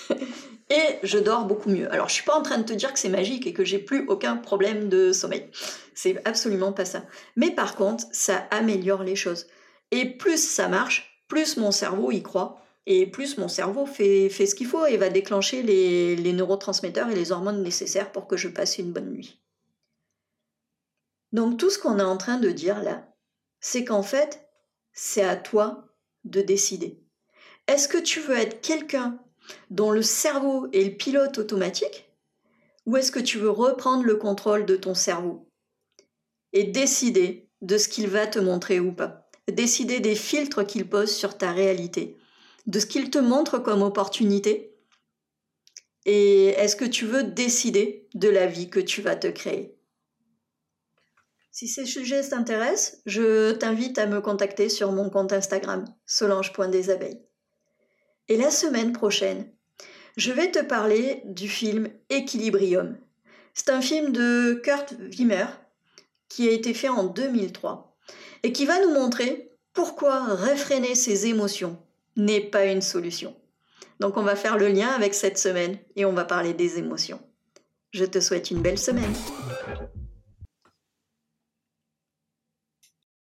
et 0.70 0.98
je 1.02 1.18
dors 1.18 1.44
beaucoup 1.44 1.68
mieux. 1.68 1.92
Alors, 1.92 2.08
je 2.08 2.14
suis 2.14 2.24
pas 2.24 2.38
en 2.38 2.42
train 2.42 2.58
de 2.58 2.62
te 2.62 2.72
dire 2.72 2.92
que 2.92 2.98
c'est 2.98 3.08
magique 3.08 3.48
et 3.48 3.52
que 3.52 3.64
j'ai 3.64 3.80
plus 3.80 4.06
aucun 4.06 4.37
problème 4.37 4.88
de 4.88 5.12
sommeil. 5.12 5.50
C'est 5.94 6.24
absolument 6.24 6.72
pas 6.72 6.85
ça. 6.85 7.02
Mais 7.35 7.50
par 7.50 7.74
contre, 7.74 8.04
ça 8.12 8.46
améliore 8.52 9.02
les 9.02 9.16
choses. 9.16 9.48
Et 9.90 10.06
plus 10.06 10.42
ça 10.42 10.68
marche, 10.68 11.24
plus 11.26 11.56
mon 11.56 11.72
cerveau 11.72 12.12
y 12.12 12.22
croit. 12.22 12.62
Et 12.87 13.07
plus 13.07 13.38
mon 13.38 13.49
cerveau 13.49 13.87
fait, 13.87 14.29
ce 14.29 14.55
qu'il 14.55 14.66
faut 14.66 14.87
et 14.87 14.97
va 14.97 15.09
déclencher 15.09 15.62
les 15.62 16.33
neurotransmetteurs 16.33 17.11
et 17.11 17.14
les 17.14 17.31
hormones 17.31 17.62
nécessaires 17.62 18.11
pour 18.11 18.27
que 18.27 18.37
je 18.37 18.49
passe 18.49 18.79
une 18.79 18.92
bonne 18.92 19.11
nuit. 19.11 19.40
Donc 21.33 21.59
tout 21.59 21.71
ce 21.71 21.79
qu'on 21.79 21.99
est 21.99 22.03
en 22.03 22.16
train 22.16 22.38
de 22.38 22.51
dire 22.51 22.83
là, 22.83 23.09
c'est 23.61 23.85
qu'en 23.85 24.03
fait, 24.03 24.49
c'est 24.92 25.23
à 25.23 25.37
toi 25.37 25.87
de 26.25 26.42
décider. 26.42 27.01
Est-ce 27.68 27.88
que 27.88 27.99
tu 27.99 28.21
veux 28.21 28.37
être 28.37 28.61
quelqu'un 28.61 29.18
dont 29.71 29.90
le 29.92 30.03
cerveau 30.03 30.68
est 30.73 30.85
le 30.85 30.97
pilote 30.97 31.38
automatique 31.38 32.12
ou 32.85 32.97
est-ce 32.97 33.12
que 33.12 33.21
tu 33.21 33.38
veux 33.38 33.51
reprendre 33.51 34.05
le 34.05 34.16
contrôle 34.16 34.66
de 34.66 34.77
ton 34.77 34.95
cerveau 34.95 35.49
et 36.53 36.64
décider 36.64 37.49
de 37.61 37.79
ce 37.79 37.88
qu'il 37.88 38.09
va 38.09 38.27
te 38.27 38.40
montrer 38.40 38.81
ou 38.81 38.92
pas? 38.92 39.31
Décider 39.51 40.01
des 40.01 40.16
filtres 40.16 40.66
qu'il 40.66 40.88
pose 40.88 41.14
sur 41.14 41.38
ta 41.38 41.53
réalité, 41.53 42.16
de 42.66 42.79
ce 42.79 42.87
qu'il 42.87 43.11
te 43.11 43.18
montre 43.18 43.59
comme 43.59 43.83
opportunité 43.83 44.72
et 46.05 46.48
est-ce 46.48 46.77
que 46.77 46.85
tu 46.85 47.07
veux 47.07 47.22
décider 47.22 48.09
de 48.14 48.29
la 48.29 48.46
vie 48.46 48.68
que 48.68 48.81
tu 48.81 49.03
vas 49.03 49.16
te 49.16 49.29
créer? 49.29 49.77
Si 51.53 51.68
ces 51.68 51.85
sujets 51.85 52.29
t'intéressent, 52.29 53.03
je 53.07 53.53
t'invite 53.53 53.98
à 53.98 54.07
me 54.07 54.20
contacter 54.20 54.68
sur 54.68 54.90
mon 54.90 55.11
compte 55.11 55.33
Instagram, 55.33 55.85
solange.desabeilles. 56.07 57.20
Et 58.29 58.37
la 58.37 58.51
semaine 58.51 58.92
prochaine, 58.92 59.53
je 60.16 60.33
vais 60.33 60.51
te 60.51 60.61
parler 60.61 61.22
du 61.27 61.48
film 61.48 61.88
Equilibrium. 62.09 62.96
C'est 63.55 63.70
un 63.70 63.83
film 63.83 64.12
de 64.12 64.55
Kurt 64.64 64.94
Wimmer 64.98 65.46
qui 66.29 66.48
a 66.48 66.53
été 66.53 66.72
fait 66.72 66.88
en 66.88 67.05
2003 67.05 67.98
et 68.42 68.53
qui 68.53 68.64
va 68.64 68.81
nous 68.81 68.92
montrer 68.92 69.53
pourquoi 69.75 70.25
réfréner 70.25 70.94
ses 70.94 71.27
émotions 71.27 71.79
n'est 72.16 72.40
pas 72.40 72.66
une 72.66 72.83
solution. 72.83 73.35
Donc 74.01 74.16
on 74.16 74.22
va 74.22 74.37
faire 74.37 74.59
le 74.59 74.68
lien 74.68 74.88
avec 74.88 75.14
cette 75.14 75.38
semaine 75.38 75.79
et 75.96 76.05
on 76.05 76.12
va 76.12 76.25
parler 76.25 76.55
des 76.55 76.79
émotions. 76.79 77.20
Je 77.92 78.05
te 78.05 78.20
souhaite 78.20 78.51
une 78.51 78.62
belle 78.62 78.79
semaine. 78.79 79.14